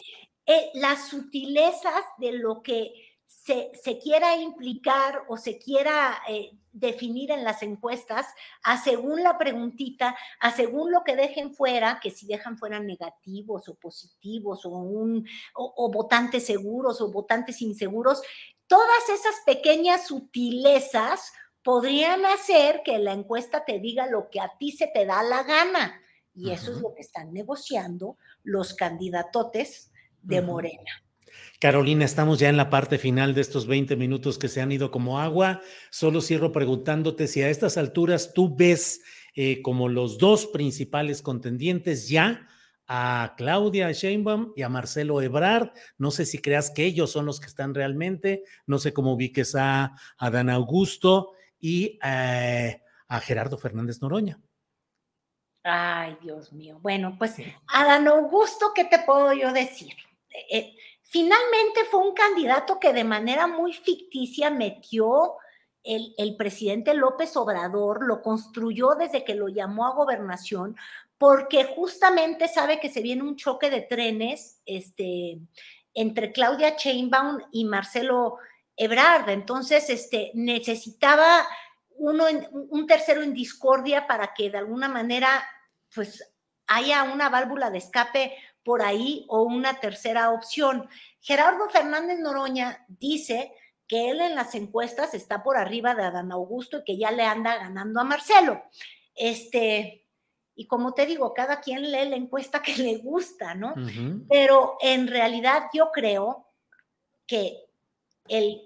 eh, 0.46 0.70
las 0.74 1.09
sutilezas 1.09 2.05
de 2.18 2.33
lo 2.33 2.61
que 2.62 2.92
se, 3.27 3.98
quiera 4.03 4.37
implicar 4.37 5.22
o 5.29 5.37
se 5.37 5.59
quiera 5.59 6.22
eh, 6.29 6.53
definir 6.72 7.31
en 7.31 7.44
las 7.44 7.62
encuestas, 7.62 8.27
a 8.62 8.83
según 8.83 9.22
la 9.22 9.37
preguntita, 9.37 10.16
a 10.40 10.50
según 10.50 10.90
lo 10.90 11.05
que 11.05 11.14
dejen 11.14 11.55
fuera, 11.55 12.00
que 12.03 12.11
si 12.11 12.27
dejan 12.27 12.59
fuera 12.59 12.81
negativos 12.81 13.68
o 13.68 13.74
positivos 13.74 14.64
o, 14.64 14.70
un, 14.70 15.27
o 15.55 15.90
votantes 15.90 16.46
seguros 16.46 17.00
o 17.00 17.12
votantes 17.12 17.61
inseguros, 17.61 18.22
todas 18.66 19.09
esas 19.11 19.35
pequeñas 19.44 20.07
sutilezas 20.07 21.33
podrían 21.64 22.24
hacer 22.27 22.83
que 22.85 22.98
la 22.98 23.12
encuesta 23.12 23.64
te 23.64 23.81
diga 23.81 24.07
lo 24.07 24.29
que 24.31 24.38
a 24.38 24.53
ti 24.59 24.70
se 24.70 24.87
te 24.87 25.07
da 25.07 25.22
la 25.22 25.42
gana. 25.42 26.00
Y 26.35 26.50
eso 26.50 26.72
es 26.72 26.79
lo 26.79 26.94
que 26.94 27.00
están 27.00 27.33
negociando 27.33 28.18
los 28.42 28.74
candidatotes 28.74 29.90
de 30.20 30.42
Morena. 30.42 30.90
Carolina, 31.61 32.05
estamos 32.05 32.38
ya 32.38 32.48
en 32.48 32.57
la 32.57 32.68
parte 32.68 32.98
final 32.98 33.35
de 33.35 33.40
estos 33.40 33.66
20 33.66 33.96
minutos 33.96 34.37
que 34.37 34.48
se 34.48 34.61
han 34.61 34.72
ido 34.72 34.90
como 34.90 35.20
agua. 35.20 35.62
Solo 35.90 36.20
cierro 36.20 36.53
preguntándote 36.53 37.29
si 37.29 37.40
a 37.40 37.48
estas 37.48 37.79
alturas 37.79 38.35
tú 38.35 38.55
ves 38.55 39.00
eh, 39.35 39.62
como 39.62 39.88
los 39.88 40.18
dos 40.18 40.46
principales 40.46 41.22
contendientes 41.22 42.09
ya 42.09 42.46
a 42.87 43.35
Claudia 43.38 43.90
Sheinbaum 43.92 44.53
y 44.57 44.62
a 44.62 44.68
Marcelo 44.68 45.22
Ebrard. 45.22 45.70
No 45.96 46.11
sé 46.11 46.27
si 46.27 46.38
creas 46.38 46.70
que 46.70 46.85
ellos 46.85 47.11
son 47.11 47.24
los 47.24 47.40
que 47.40 47.46
están 47.46 47.74
realmente, 47.74 48.42
no 48.66 48.79
sé 48.79 48.92
cómo 48.92 49.14
ubiques 49.14 49.55
a 49.55 49.94
Dan 50.20 50.50
Augusto 50.50 51.33
y 51.64 51.98
eh, 52.05 52.83
a 53.09 53.20
Gerardo 53.20 53.57
Fernández 53.57 54.03
Noroña. 54.03 54.38
Ay, 55.62 56.18
Dios 56.20 56.53
mío. 56.53 56.79
Bueno, 56.83 57.16
pues 57.18 57.37
Dan 57.72 58.07
Augusto, 58.07 58.72
¿qué 58.74 58.85
te 58.85 58.98
puedo 58.98 59.33
yo 59.33 59.50
decir? 59.50 59.94
Eh, 60.29 60.59
eh, 60.59 60.77
finalmente 61.00 61.85
fue 61.90 62.07
un 62.07 62.12
candidato 62.12 62.79
que 62.79 62.92
de 62.92 63.05
manera 63.05 63.46
muy 63.46 63.72
ficticia 63.72 64.50
metió 64.50 65.37
el, 65.83 66.14
el, 66.18 66.37
presidente 66.37 66.92
López 66.92 67.35
Obrador, 67.35 68.05
lo 68.07 68.20
construyó 68.20 68.94
desde 68.94 69.24
que 69.24 69.35
lo 69.35 69.48
llamó 69.48 69.87
a 69.87 69.94
gobernación, 69.94 70.77
porque 71.16 71.64
justamente 71.64 72.46
sabe 72.46 72.79
que 72.79 72.90
se 72.90 73.00
viene 73.00 73.22
un 73.22 73.37
choque 73.37 73.70
de 73.70 73.81
trenes 73.81 74.61
este, 74.66 75.38
entre 75.94 76.31
Claudia 76.33 76.77
Sheinbaum 76.77 77.38
y 77.53 77.64
Marcelo 77.64 78.37
Ebrard. 78.76 79.28
Entonces, 79.28 79.88
este, 79.90 80.30
necesitaba 80.34 81.46
uno 81.96 82.26
un 82.50 82.87
tercero 82.87 83.22
en 83.22 83.32
discordia 83.32 84.06
para 84.06 84.34
que 84.34 84.50
de 84.50 84.58
alguna 84.58 84.88
manera, 84.88 85.46
pues, 85.94 86.34
haya 86.66 87.04
una 87.04 87.28
válvula 87.28 87.70
de 87.70 87.78
escape 87.78 88.37
por 88.64 88.82
ahí 88.82 89.24
o 89.28 89.42
una 89.42 89.78
tercera 89.80 90.30
opción. 90.30 90.88
Gerardo 91.20 91.68
Fernández 91.68 92.18
Noroña 92.18 92.84
dice 92.88 93.52
que 93.87 94.10
él 94.10 94.20
en 94.20 94.34
las 94.34 94.54
encuestas 94.54 95.14
está 95.14 95.42
por 95.42 95.56
arriba 95.56 95.94
de 95.94 96.04
Adán 96.04 96.32
Augusto 96.32 96.78
y 96.78 96.84
que 96.84 96.96
ya 96.96 97.10
le 97.10 97.24
anda 97.24 97.56
ganando 97.56 98.00
a 98.00 98.04
Marcelo. 98.04 98.62
Este, 99.14 100.06
y 100.56 100.66
como 100.66 100.94
te 100.94 101.06
digo, 101.06 101.34
cada 101.34 101.60
quien 101.60 101.82
lee 101.82 102.08
la 102.08 102.16
encuesta 102.16 102.62
que 102.62 102.76
le 102.76 102.96
gusta, 102.98 103.54
¿no? 103.54 103.74
Pero 104.28 104.76
en 104.80 105.06
realidad 105.06 105.64
yo 105.72 105.90
creo 105.92 106.48
que 107.26 107.64
el, 108.28 108.62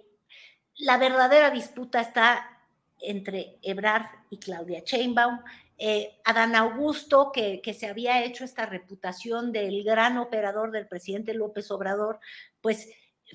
la 0.76 0.96
verdadera 0.96 1.50
disputa 1.50 2.00
está 2.00 2.58
entre 3.00 3.58
Ebrard 3.62 4.06
y 4.30 4.38
Claudia 4.38 4.82
Sheinbaum. 4.84 5.40
Eh, 5.80 6.18
Adán 6.24 6.56
Augusto, 6.56 7.30
que, 7.32 7.60
que, 7.60 7.72
se 7.72 7.86
había 7.86 8.24
hecho 8.24 8.44
esta 8.44 8.66
reputación 8.66 9.52
del 9.52 9.84
gran 9.84 10.18
operador 10.18 10.72
del 10.72 10.88
presidente 10.88 11.34
López 11.34 11.70
Obrador, 11.70 12.18
pues 12.60 12.88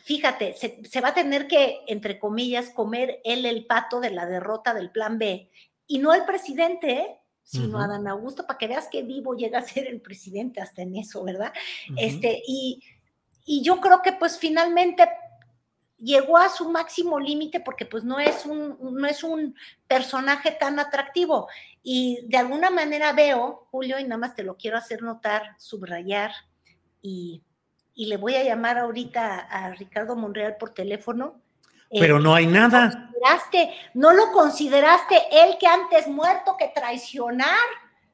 fíjate, 0.04 0.54
se, 0.54 0.82
se 0.84 1.00
va 1.00 1.10
a 1.10 1.14
tener 1.14 1.48
que, 1.48 1.82
entre 1.88 2.20
comillas, 2.20 2.70
comer 2.70 3.22
él 3.24 3.46
el 3.46 3.66
pato 3.66 4.02
de 4.02 4.10
la 4.10 4.26
derrota 4.26 4.74
del 4.74 4.92
plan 4.92 5.18
B 5.18 5.50
y 5.88 6.00
no 6.00 6.14
el 6.14 6.26
presidente, 6.26 6.92
¿eh? 6.92 7.20
sino 7.44 7.80
a 7.80 7.88
Dan 7.88 8.08
Augusto, 8.08 8.48
para 8.48 8.58
que 8.58 8.68
veas 8.68 8.88
que 8.88 9.04
vivo 9.04 9.36
llega 9.36 9.60
a 9.60 9.64
ser 9.68 9.88
el 9.88 10.02
presidente 10.02 10.62
hasta 10.62 10.82
en 10.82 10.96
eso, 10.96 11.24
¿verdad? 11.24 11.54
este, 11.98 12.42
y, 12.48 12.82
y 13.46 13.62
yo 13.62 13.80
creo 13.80 14.02
que 14.02 14.14
pues 14.14 14.38
finalmente 14.38 15.08
llegó 16.04 16.38
a 16.38 16.50
su 16.50 16.70
máximo 16.70 17.20
límite 17.20 17.60
porque 17.60 17.86
pues 17.86 18.04
no 18.04 18.20
es 18.20 18.46
un 18.46 18.78
no 18.82 19.08
es 19.08 19.24
un 19.24 19.56
personaje 19.88 20.52
tan 20.52 20.80
atractivo. 20.80 21.48
Y 21.82 22.26
de 22.28 22.38
alguna 22.38 22.70
manera 22.70 23.14
veo 23.14 23.68
Julio 23.72 24.00
y 24.00 24.04
nada 24.04 24.18
más 24.18 24.36
te 24.36 24.44
lo 24.44 24.58
quiero 24.58 24.78
hacer 24.78 25.02
notar 25.02 25.56
subrayar 25.58 26.32
y, 27.02 27.42
y 27.94 28.06
le 28.08 28.18
voy 28.18 28.36
a 28.36 28.44
llamar 28.44 28.78
ahorita 28.78 29.40
a 29.40 29.72
Ricardo 29.72 30.16
Monreal 30.16 30.58
por 30.58 30.74
teléfono. 30.74 31.42
Pero 31.90 32.20
no 32.20 32.34
hay 32.34 32.48
nada. 32.48 33.12
No 33.94 34.14
lo 34.14 34.32
consideraste 34.32 35.16
él 35.32 35.58
que 35.60 35.68
antes 35.68 36.08
muerto 36.08 36.56
que 36.58 36.72
traicionar. 36.74 37.48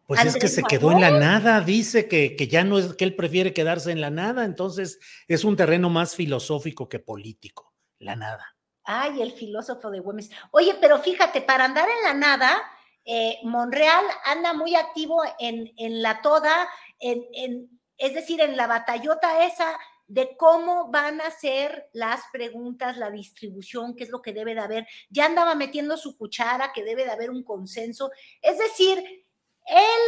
Pues 0.05 0.25
es 0.25 0.37
que 0.37 0.47
se 0.47 0.63
quedó 0.63 0.91
en 0.91 1.01
la 1.01 1.11
nada, 1.11 1.61
dice 1.61 2.07
que, 2.07 2.35
que, 2.35 2.47
ya 2.47 2.63
no 2.63 2.79
es 2.79 2.95
que 2.95 3.05
él 3.05 3.15
prefiere 3.15 3.53
quedarse 3.53 3.91
en 3.91 4.01
la 4.01 4.09
nada, 4.09 4.43
entonces 4.43 4.99
es 5.27 5.43
un 5.43 5.55
terreno 5.55 5.91
más 5.91 6.15
filosófico 6.15 6.89
que 6.89 6.97
político, 6.97 7.68
la 7.99 8.15
nada. 8.15 8.55
Ay, 8.83 9.21
el 9.21 9.33
filósofo 9.33 9.91
de 9.91 9.99
Güemes. 9.99 10.31
Oye, 10.51 10.75
pero 10.81 10.99
fíjate, 10.99 11.41
para 11.41 11.65
andar 11.65 11.87
en 11.87 12.03
la 12.03 12.13
nada, 12.13 12.61
eh, 13.05 13.37
Monreal 13.43 14.03
anda 14.25 14.53
muy 14.53 14.75
activo 14.75 15.21
en, 15.37 15.71
en 15.77 16.01
la 16.01 16.21
toda, 16.21 16.67
en, 16.99 17.23
en, 17.33 17.79
es 17.97 18.13
decir, 18.13 18.41
en 18.41 18.57
la 18.57 18.67
batallota 18.67 19.45
esa 19.45 19.77
de 20.07 20.35
cómo 20.37 20.89
van 20.89 21.21
a 21.21 21.29
ser 21.29 21.87
las 21.93 22.21
preguntas, 22.31 22.97
la 22.97 23.11
distribución, 23.11 23.95
qué 23.95 24.05
es 24.05 24.09
lo 24.09 24.23
que 24.23 24.33
debe 24.33 24.55
de 24.55 24.61
haber. 24.61 24.87
Ya 25.11 25.25
andaba 25.25 25.53
metiendo 25.53 25.97
su 25.97 26.17
cuchara, 26.17 26.73
que 26.73 26.83
debe 26.83 27.05
de 27.05 27.11
haber 27.11 27.29
un 27.29 27.43
consenso. 27.43 28.09
Es 28.41 28.57
decir, 28.57 28.97
él 28.97 30.01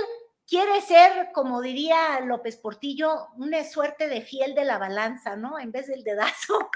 quiere 0.48 0.82
ser, 0.82 1.32
como 1.34 1.62
diría 1.62 2.20
López 2.22 2.58
Portillo, 2.58 3.28
una 3.38 3.64
suerte 3.64 4.08
de 4.08 4.22
fiel 4.22 4.56
de 4.56 4.66
la 4.66 4.80
balanza, 4.80 5.36
¿no? 5.36 5.60
En 5.60 5.72
vez 5.72 5.86
del 5.88 6.04
dedazo. 6.04 6.72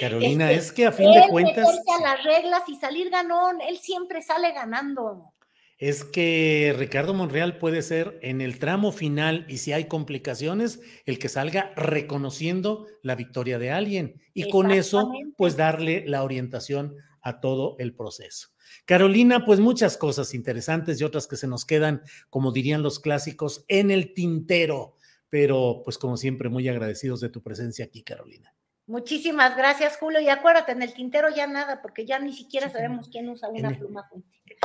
Carolina, 0.00 0.50
este, 0.50 0.64
es 0.64 0.72
que 0.72 0.86
a 0.86 0.92
fin 0.92 1.12
de 1.12 1.28
cuentas. 1.28 1.66
a 1.66 2.00
las 2.00 2.24
reglas 2.24 2.62
y 2.68 2.76
salir 2.76 3.10
ganón, 3.10 3.60
él 3.60 3.78
siempre 3.78 4.22
sale 4.22 4.52
ganando 4.52 5.34
es 5.78 6.04
que 6.04 6.74
Ricardo 6.78 7.14
Monreal 7.14 7.58
puede 7.58 7.82
ser 7.82 8.18
en 8.22 8.40
el 8.40 8.58
tramo 8.58 8.92
final 8.92 9.44
y 9.48 9.58
si 9.58 9.72
hay 9.72 9.86
complicaciones, 9.86 10.80
el 11.04 11.18
que 11.18 11.28
salga 11.28 11.72
reconociendo 11.76 12.86
la 13.02 13.16
victoria 13.16 13.58
de 13.58 13.70
alguien 13.70 14.20
y 14.32 14.48
con 14.50 14.70
eso, 14.70 15.12
pues 15.36 15.56
darle 15.56 16.04
la 16.06 16.22
orientación 16.22 16.94
a 17.20 17.40
todo 17.40 17.76
el 17.78 17.94
proceso. 17.94 18.48
Carolina, 18.86 19.44
pues 19.44 19.60
muchas 19.60 19.96
cosas 19.96 20.34
interesantes 20.34 21.00
y 21.00 21.04
otras 21.04 21.26
que 21.26 21.36
se 21.36 21.48
nos 21.48 21.64
quedan, 21.64 22.02
como 22.30 22.52
dirían 22.52 22.82
los 22.82 23.00
clásicos, 23.00 23.64
en 23.68 23.90
el 23.90 24.14
tintero, 24.14 24.96
pero 25.28 25.82
pues 25.84 25.98
como 25.98 26.16
siempre, 26.16 26.48
muy 26.48 26.68
agradecidos 26.68 27.20
de 27.20 27.30
tu 27.30 27.42
presencia 27.42 27.84
aquí, 27.84 28.02
Carolina. 28.02 28.54
Muchísimas 28.86 29.56
gracias, 29.56 29.96
Julio. 29.96 30.20
Y 30.20 30.28
acuérdate, 30.28 30.72
en 30.72 30.82
el 30.82 30.92
tintero 30.92 31.28
ya 31.34 31.46
nada, 31.46 31.80
porque 31.80 32.04
ya 32.04 32.18
ni 32.18 32.34
siquiera 32.34 32.68
sabemos 32.70 33.08
quién 33.08 33.28
usa 33.30 33.48
una 33.48 33.70
pluma. 33.70 34.08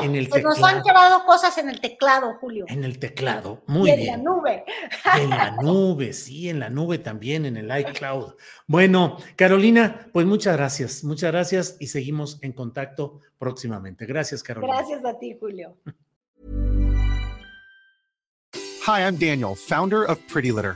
En 0.02 0.16
el 0.16 0.28
pues 0.28 0.44
nos 0.44 0.62
han 0.62 0.84
quedado 0.84 1.26
cosas 1.26 1.58
en 1.58 1.70
el 1.70 1.80
teclado, 1.80 2.36
Julio. 2.40 2.66
En 2.68 2.84
el 2.84 3.00
teclado, 3.00 3.64
muy 3.68 3.92
bien. 3.92 4.00
En 4.02 4.08
la 4.08 4.18
nube. 4.18 4.66
En 5.18 5.30
la 5.30 5.52
nube, 5.52 6.12
sí, 6.14 6.50
en 6.50 6.60
la 6.60 6.70
nube 6.70 6.98
también, 6.98 7.46
en 7.46 7.56
el 7.56 7.80
iCloud. 7.80 8.34
Bueno, 8.68 9.18
Carolina, 9.38 10.10
pues 10.12 10.26
muchas 10.26 10.58
gracias, 10.58 11.04
muchas 11.04 11.32
gracias 11.32 11.78
y 11.80 11.88
seguimos 11.88 12.40
en 12.42 12.52
contacto 12.52 13.22
próximamente. 13.38 14.06
Gracias, 14.06 14.44
Carolina. 14.44 14.76
Gracias 14.76 15.06
a 15.06 15.18
ti, 15.18 15.38
Julio. 15.40 15.78
Hi, 18.86 19.02
I'm 19.02 19.18
Daniel, 19.18 19.56
founder 19.56 20.04
of 20.10 20.20
Pretty 20.32 20.52
Litter. 20.52 20.76